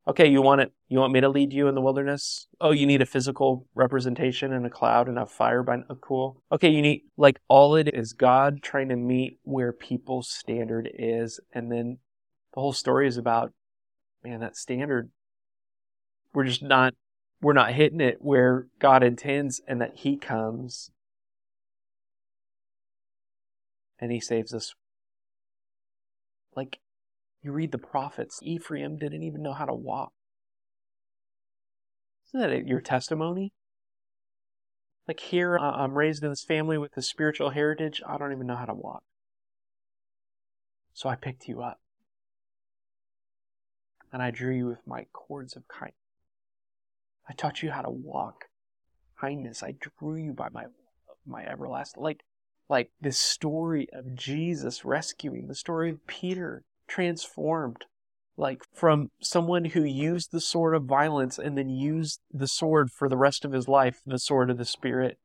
Okay, 0.06 0.28
you 0.28 0.42
want 0.42 0.62
it 0.62 0.74
you 0.90 1.00
want 1.00 1.14
me 1.14 1.22
to 1.22 1.30
lead 1.30 1.54
you 1.54 1.68
in 1.68 1.76
the 1.76 1.82
wilderness? 1.82 2.48
Oh, 2.60 2.72
you 2.72 2.86
need 2.86 3.02
a 3.02 3.06
physical 3.06 3.66
representation 3.74 4.52
and 4.52 4.66
a 4.66 4.70
cloud 4.70 5.08
and 5.08 5.18
a 5.18 5.26
fire 5.26 5.64
by 5.64 5.78
oh, 5.90 5.96
cool. 5.96 6.42
Okay, 6.52 6.70
you 6.70 6.82
need 6.82 7.04
like 7.18 7.40
all 7.48 7.76
it 7.76 7.94
is 7.94 8.14
God 8.14 8.62
trying 8.62 8.90
to 8.90 8.96
meet 8.96 9.40
where 9.44 9.72
people's 9.72 10.30
standard 10.30 10.90
is 10.94 11.40
and 11.54 11.72
then 11.72 12.00
the 12.54 12.60
whole 12.60 12.74
story 12.74 13.08
is 13.08 13.18
about 13.18 13.54
man, 14.24 14.42
that 14.42 14.58
standard 14.58 15.10
we're 16.34 16.46
just 16.46 16.64
not 16.64 16.94
we're 17.42 17.54
not 17.54 17.74
hitting 17.74 18.02
it 18.02 18.18
where 18.20 18.68
God 18.80 19.04
intends 19.04 19.62
and 19.68 19.82
that 19.82 19.96
he 19.96 20.18
comes 20.18 20.92
and 24.00 24.12
he 24.12 24.20
saves 24.20 24.54
us. 24.54 24.74
Like 26.56 26.80
you 27.42 27.52
read 27.52 27.72
the 27.72 27.78
prophets, 27.78 28.40
Ephraim 28.44 28.98
didn't 28.98 29.24
even 29.24 29.42
know 29.42 29.54
how 29.54 29.66
to 29.66 29.74
walk. 29.74 30.12
Isn't 32.28 32.50
that 32.50 32.68
your 32.68 32.82
testimony? 32.82 33.54
Like 35.08 35.20
here, 35.20 35.58
uh, 35.58 35.72
I'm 35.72 35.98
raised 35.98 36.24
in 36.24 36.30
this 36.30 36.44
family 36.44 36.78
with 36.78 36.96
a 36.96 37.02
spiritual 37.02 37.50
heritage. 37.50 38.02
I 38.08 38.18
don't 38.18 38.32
even 38.32 38.48
know 38.48 38.56
how 38.56 38.66
to 38.66 38.74
walk. 38.74 39.04
So 40.94 41.10
I 41.10 41.16
picked 41.16 41.48
you 41.48 41.62
up. 41.62 41.80
And 44.12 44.22
I 44.22 44.32
drew 44.32 44.56
you 44.56 44.68
with 44.68 44.86
my 44.86 45.08
cords 45.12 45.56
of 45.56 45.68
kindness. 45.68 45.98
I 47.28 47.34
taught 47.34 47.64
you 47.64 47.72
how 47.72 47.82
to 47.82 47.90
walk. 47.90 48.46
Kindness. 49.20 49.64
I 49.64 49.76
drew 49.80 50.16
you 50.16 50.34
by 50.34 50.50
my 50.50 50.66
my 51.26 51.44
everlasting 51.46 52.04
like 52.04 52.22
like 52.70 52.92
this 53.02 53.18
story 53.18 53.88
of 53.94 54.16
Jesus 54.16 54.86
rescuing, 54.86 55.48
the 55.48 55.56
story 55.56 55.90
of 55.90 56.06
Peter 56.08 56.64
transformed 56.88 57.86
like 58.38 58.64
from 58.74 59.12
someone 59.22 59.66
who 59.66 59.84
used 59.84 60.32
the 60.32 60.42
sword 60.42 60.76
of 60.76 60.86
violence 60.86 61.38
and 61.38 61.58
then 61.58 61.70
used 61.70 62.20
the 62.32 62.48
sword 62.48 62.92
for 62.92 63.08
the 63.08 63.18
rest 63.18 63.46
of 63.46 63.52
his 63.52 63.68
life, 63.68 64.02
the 64.06 64.20
sword 64.20 64.50
of 64.50 64.58
the 64.58 64.66
Spirit, 64.66 65.18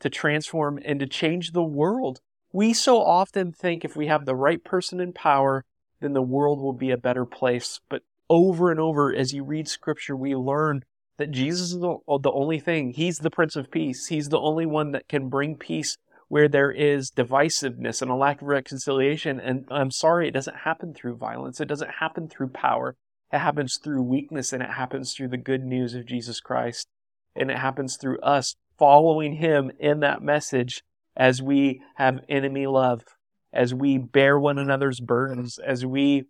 to 0.00 0.08
transform 0.08 0.78
and 0.84 1.00
to 1.00 1.06
change 1.06 1.52
the 1.52 1.62
world. 1.62 2.20
We 2.52 2.72
so 2.72 3.02
often 3.02 3.52
think 3.52 3.84
if 3.84 3.96
we 3.96 4.06
have 4.06 4.24
the 4.24 4.36
right 4.36 4.62
person 4.64 5.00
in 5.00 5.12
power, 5.12 5.64
then 6.00 6.12
the 6.12 6.22
world 6.22 6.60
will 6.60 6.72
be 6.72 6.90
a 6.90 6.96
better 6.96 7.26
place. 7.26 7.80
But 7.88 8.02
over 8.30 8.70
and 8.70 8.80
over, 8.80 9.14
as 9.14 9.34
you 9.34 9.44
read 9.44 9.68
scripture, 9.68 10.16
we 10.16 10.34
learn 10.34 10.84
that 11.16 11.30
Jesus 11.30 11.72
is 11.72 11.80
the, 11.80 12.30
only 12.32 12.58
thing. 12.58 12.92
He's 12.92 13.18
the 13.18 13.30
Prince 13.30 13.56
of 13.56 13.70
Peace. 13.70 14.06
He's 14.06 14.30
the 14.30 14.40
only 14.40 14.66
one 14.66 14.92
that 14.92 15.08
can 15.08 15.28
bring 15.28 15.56
peace 15.56 15.96
where 16.34 16.48
there 16.48 16.72
is 16.72 17.12
divisiveness 17.12 18.02
and 18.02 18.10
a 18.10 18.14
lack 18.16 18.42
of 18.42 18.48
reconciliation. 18.48 19.38
And 19.38 19.68
I'm 19.70 19.92
sorry, 19.92 20.26
it 20.26 20.32
doesn't 20.32 20.56
happen 20.64 20.92
through 20.92 21.14
violence. 21.14 21.60
It 21.60 21.68
doesn't 21.68 21.92
happen 22.00 22.28
through 22.28 22.48
power. 22.48 22.96
It 23.32 23.38
happens 23.38 23.78
through 23.78 24.02
weakness 24.02 24.52
and 24.52 24.60
it 24.60 24.70
happens 24.70 25.14
through 25.14 25.28
the 25.28 25.36
good 25.36 25.62
news 25.62 25.94
of 25.94 26.06
Jesus 26.06 26.40
Christ. 26.40 26.88
And 27.36 27.52
it 27.52 27.58
happens 27.58 27.96
through 27.96 28.18
us 28.18 28.56
following 28.76 29.34
him 29.34 29.70
in 29.78 30.00
that 30.00 30.22
message 30.22 30.82
as 31.16 31.40
we 31.40 31.80
have 31.94 32.24
enemy 32.28 32.66
love, 32.66 33.04
as 33.52 33.72
we 33.72 33.96
bear 33.96 34.36
one 34.36 34.58
another's 34.58 34.98
burdens, 34.98 35.60
as 35.64 35.86
we 35.86 36.24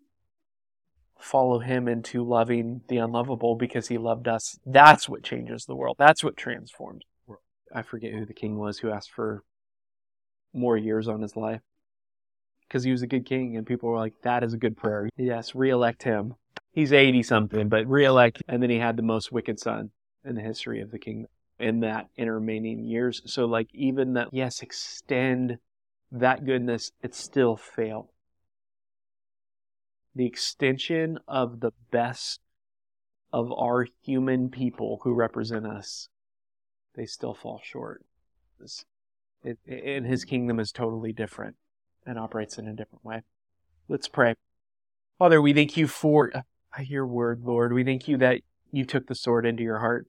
follow 1.18 1.60
him 1.60 1.88
into 1.88 2.22
loving 2.22 2.82
the 2.88 2.98
unlovable 2.98 3.56
because 3.56 3.88
he 3.88 3.96
loved 3.96 4.28
us. 4.28 4.58
That's 4.66 5.08
what 5.08 5.22
changes 5.22 5.64
the 5.64 5.74
world. 5.74 5.96
That's 5.98 6.22
what 6.22 6.36
transforms. 6.36 7.04
I 7.74 7.80
forget 7.80 8.12
who 8.12 8.26
the 8.26 8.34
king 8.34 8.58
was 8.58 8.80
who 8.80 8.90
asked 8.90 9.10
for 9.10 9.42
more 10.54 10.76
years 10.76 11.08
on 11.08 11.20
his 11.20 11.36
life. 11.36 11.60
Because 12.66 12.84
he 12.84 12.90
was 12.90 13.02
a 13.02 13.06
good 13.06 13.26
king 13.26 13.56
and 13.56 13.66
people 13.66 13.88
were 13.88 13.98
like 13.98 14.14
that 14.22 14.42
is 14.42 14.54
a 14.54 14.58
good 14.58 14.76
prayer. 14.76 15.08
Yes 15.16 15.54
reelect 15.54 16.02
him. 16.02 16.34
He's 16.72 16.92
80 16.92 17.22
something 17.22 17.68
but 17.68 17.86
reelect. 17.86 18.42
And 18.48 18.62
then 18.62 18.70
he 18.70 18.78
had 18.78 18.96
the 18.96 19.02
most 19.02 19.30
wicked 19.30 19.60
son 19.60 19.90
in 20.24 20.34
the 20.34 20.40
history 20.40 20.80
of 20.80 20.90
the 20.90 20.98
kingdom 20.98 21.28
in 21.58 21.80
that 21.80 22.08
intervening 22.16 22.84
years. 22.84 23.22
So 23.26 23.44
like 23.44 23.68
even 23.72 24.14
that 24.14 24.28
yes 24.32 24.62
extend 24.62 25.58
that 26.10 26.44
goodness 26.44 26.92
it 27.02 27.14
still 27.14 27.56
failed. 27.56 28.08
The 30.16 30.26
extension 30.26 31.18
of 31.26 31.60
the 31.60 31.72
best 31.90 32.40
of 33.32 33.52
our 33.52 33.86
human 34.02 34.48
people 34.48 35.00
who 35.02 35.12
represent 35.12 35.66
us 35.66 36.08
they 36.94 37.06
still 37.06 37.34
fall 37.34 37.60
short 37.62 38.04
it, 39.44 39.58
and 39.66 40.06
his 40.06 40.24
kingdom 40.24 40.58
is 40.58 40.72
totally 40.72 41.12
different 41.12 41.56
and 42.06 42.18
operates 42.18 42.58
in 42.58 42.66
a 42.66 42.72
different 42.72 43.04
way. 43.04 43.22
Let's 43.88 44.08
pray. 44.08 44.34
Father, 45.18 45.40
we 45.40 45.52
thank 45.52 45.76
you 45.76 45.86
for 45.86 46.32
your 46.82 47.06
word, 47.06 47.42
Lord. 47.44 47.72
We 47.72 47.84
thank 47.84 48.08
you 48.08 48.16
that 48.18 48.40
you 48.72 48.84
took 48.84 49.06
the 49.06 49.14
sword 49.14 49.46
into 49.46 49.62
your 49.62 49.78
heart. 49.78 50.06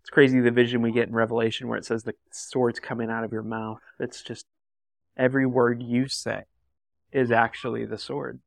It's 0.00 0.10
crazy 0.10 0.40
the 0.40 0.50
vision 0.50 0.82
we 0.82 0.90
get 0.90 1.08
in 1.08 1.14
Revelation 1.14 1.68
where 1.68 1.78
it 1.78 1.84
says 1.84 2.02
the 2.02 2.14
sword's 2.32 2.80
coming 2.80 3.10
out 3.10 3.24
of 3.24 3.32
your 3.32 3.42
mouth. 3.42 3.78
It's 4.00 4.22
just 4.22 4.46
every 5.16 5.46
word 5.46 5.82
you 5.82 6.08
say 6.08 6.42
is 7.12 7.30
actually 7.30 7.84
the 7.86 7.98
sword. 7.98 8.40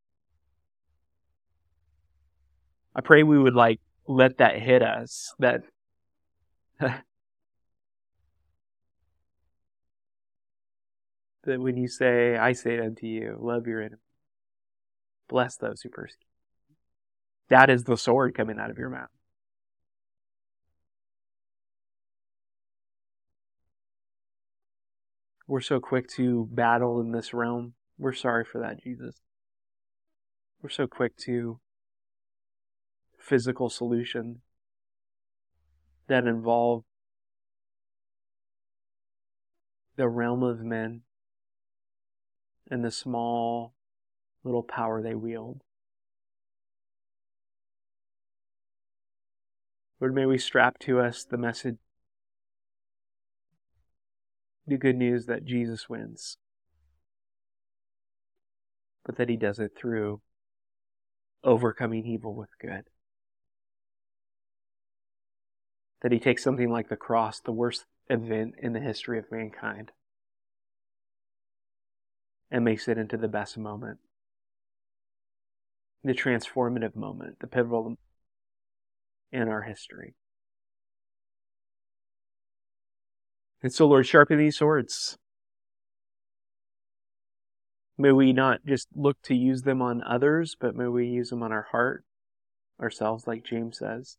I 2.96 3.02
pray 3.02 3.24
we 3.24 3.38
would 3.38 3.56
like 3.56 3.82
let 4.08 4.38
that 4.38 4.62
hit 4.62 4.82
us 4.82 5.34
that 5.40 5.62
that 6.80 7.04
when 11.46 11.78
you 11.78 11.88
say, 11.88 12.38
I 12.38 12.54
say 12.54 12.76
it 12.76 12.82
unto 12.82 13.06
you, 13.06 13.38
love 13.40 13.68
your 13.68 13.82
enemy, 13.82 14.02
bless 15.28 15.58
those 15.58 15.82
who 15.82 15.90
persecute. 15.90 16.26
That 17.50 17.70
is 17.70 17.84
the 17.84 17.98
sword 17.98 18.34
coming 18.36 18.60
out 18.60 18.72
of 18.72 18.78
your 18.78 18.90
mouth. 18.90 19.10
We're 25.48 25.62
so 25.62 25.80
quick 25.80 26.08
to 26.16 26.48
battle 26.52 27.00
in 27.02 27.12
this 27.12 27.32
realm. 27.34 27.74
We're 28.00 28.14
sorry 28.14 28.46
for 28.46 28.60
that, 28.62 28.82
Jesus. 28.82 29.16
We're 30.62 30.70
so 30.70 30.88
quick 30.88 31.16
to 31.18 31.60
physical 33.26 33.70
solution 33.72 34.42
that 36.08 36.28
involve 36.28 36.84
the 39.96 40.08
realm 40.08 40.44
of 40.44 40.60
men 40.60 41.02
and 42.70 42.86
the 42.86 42.92
small 42.92 43.74
little 44.44 44.62
power 44.62 45.02
they 45.02 45.16
wield. 45.16 45.62
Lord, 50.00 50.14
may 50.14 50.28
we 50.28 50.38
strap 50.38 50.78
to 50.80 51.00
us 51.00 51.24
the 51.24 51.38
message 51.38 51.78
the 54.68 54.78
good 54.78 54.98
news 54.98 55.26
that 55.26 55.46
Jesus 55.46 55.90
wins, 55.90 56.38
but 59.04 59.16
that 59.18 59.30
he 59.30 59.38
does 59.38 59.58
it 59.58 59.72
through 59.76 60.22
overcoming 61.44 62.06
evil 62.06 62.36
with 62.36 62.50
good. 62.60 62.84
That 66.06 66.12
he 66.12 66.20
takes 66.20 66.44
something 66.44 66.70
like 66.70 66.90
the 66.90 66.96
cross, 66.96 67.40
the 67.40 67.52
worst 67.52 67.86
event 68.12 68.54
in 68.62 68.74
the 68.74 68.80
history 68.80 69.18
of 69.18 69.32
mankind, 69.32 69.92
and 72.52 72.64
makes 72.64 72.88
it 72.88 73.00
into 73.00 73.18
the 73.18 73.28
best 73.28 73.58
moment. 73.58 73.98
The 76.04 76.14
transformative 76.14 76.96
moment, 76.96 77.40
the 77.40 77.48
pivotal 77.48 77.96
in 79.32 79.48
our 79.48 79.64
history. 79.64 80.14
And 83.64 83.74
so, 83.74 83.88
Lord, 83.88 84.06
sharpen 84.06 84.38
these 84.38 84.58
swords. 84.58 85.18
May 87.98 88.12
we 88.12 88.32
not 88.32 88.60
just 88.64 88.90
look 88.94 89.20
to 89.24 89.34
use 89.34 89.64
them 89.64 89.82
on 89.82 90.04
others, 90.04 90.56
but 90.60 90.76
may 90.76 90.86
we 90.86 91.08
use 91.08 91.32
them 91.32 91.42
on 91.42 91.52
our 91.52 91.66
heart, 91.72 92.06
ourselves, 92.80 93.26
like 93.26 93.44
James 93.44 93.80
says. 93.80 94.18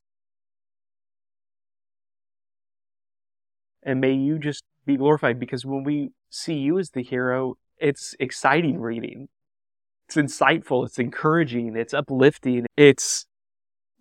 And 3.87 4.01
may 4.01 4.13
you 4.13 4.39
just 4.39 4.65
be 4.85 4.97
glorified 4.97 5.39
because 5.39 5.65
when 5.65 5.85
we 5.85 6.11
see 6.29 6.55
you 6.55 6.79
as 6.79 6.91
the 6.91 7.05
hero, 7.05 7.57
it's 7.79 8.17
exciting 8.19 8.81
reading. 8.81 9.29
It's 10.09 10.17
insightful, 10.17 10.85
it's 10.85 10.99
encouraging, 10.99 11.77
it's 11.77 11.95
uplifting, 11.95 12.67
it's 12.77 13.27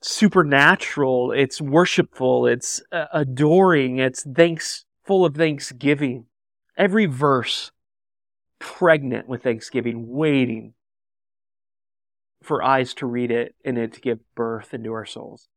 supernatural, 0.01 1.31
it's 1.31 1.61
worshipful, 1.61 2.47
it's 2.47 2.81
uh, 2.91 3.05
adoring, 3.13 3.99
it's 3.99 4.23
thanks 4.23 4.85
full 5.03 5.23
of 5.23 5.35
thanksgiving. 5.35 6.25
Every 6.77 7.05
verse 7.05 7.71
pregnant 8.59 9.27
with 9.27 9.43
thanksgiving, 9.43 10.07
waiting 10.09 10.73
for 12.41 12.63
eyes 12.63 12.93
to 12.95 13.05
read 13.05 13.31
it 13.31 13.55
and 13.63 13.77
it 13.77 13.93
to 13.93 14.01
give 14.01 14.19
birth 14.35 14.73
into 14.73 14.93
our 14.93 15.05
souls. 15.05 15.47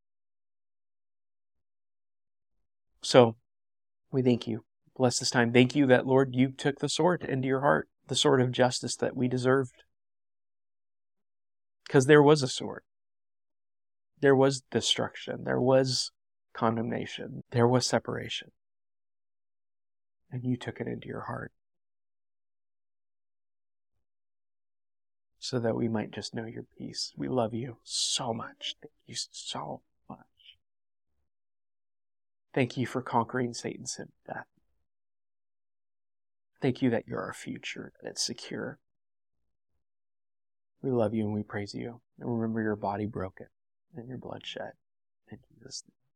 So, 3.03 3.37
we 4.11 4.23
thank 4.23 4.47
you. 4.47 4.65
Bless 4.97 5.19
this 5.19 5.31
time. 5.31 5.53
Thank 5.53 5.77
you 5.77 5.87
that, 5.87 6.07
Lord, 6.07 6.35
you 6.35 6.51
took 6.51 6.79
the 6.79 6.89
sword 6.89 7.23
into 7.23 7.47
your 7.47 7.61
heart, 7.61 7.89
the 8.09 8.17
sword 8.17 8.41
of 8.41 8.53
justice 8.53 8.97
that 8.97 9.17
we 9.17 9.29
deserved. 9.29 9.85
Because 11.87 12.07
there 12.07 12.23
was 12.23 12.43
a 12.43 12.49
sword. 12.49 12.83
There 14.21 14.35
was 14.35 14.63
destruction. 14.71 15.45
There 15.45 15.61
was 15.61 16.11
condemnation. 16.53 17.45
There 17.53 17.69
was 17.69 17.87
separation. 17.87 18.51
And 20.31 20.45
you 20.45 20.57
took 20.57 20.81
it 20.81 20.89
into 20.89 21.07
your 21.07 21.23
heart. 21.23 21.53
so 25.39 25.59
that 25.59 25.77
we 25.77 25.89
might 25.89 26.11
just 26.11 26.35
know 26.35 26.45
your 26.45 26.65
peace. 26.77 27.13
We 27.17 27.29
love 27.29 27.55
you 27.55 27.79
so 27.83 28.35
much. 28.35 28.77
Thank 28.83 28.93
you 29.07 29.15
so. 29.31 29.81
Thank 32.55 32.77
you 32.77 32.87
for 32.87 33.03
conquering 33.03 33.55
Satan's 33.55 33.93
sin 33.93 34.09
death. 34.27 34.47
Thank 36.61 36.83
you 36.83 36.91
that 36.91 37.07
you're 37.07 37.23
our 37.23 37.35
future, 37.35 37.93
that 38.03 38.11
it's 38.11 38.23
secure. 38.23 38.79
We 40.83 40.91
love 40.91 41.15
you 41.15 41.25
and 41.25 41.35
we 41.35 41.43
praise 41.43 41.75
you. 41.75 42.01
And 42.19 42.33
remember 42.33 42.63
your 42.63 42.77
body 42.77 43.07
broken 43.07 43.47
and 43.97 44.09
your 44.09 44.19
blood 44.19 44.45
shed. 44.45 44.73
In 45.31 45.39
Jesus' 45.55 45.85
name. 45.87 46.08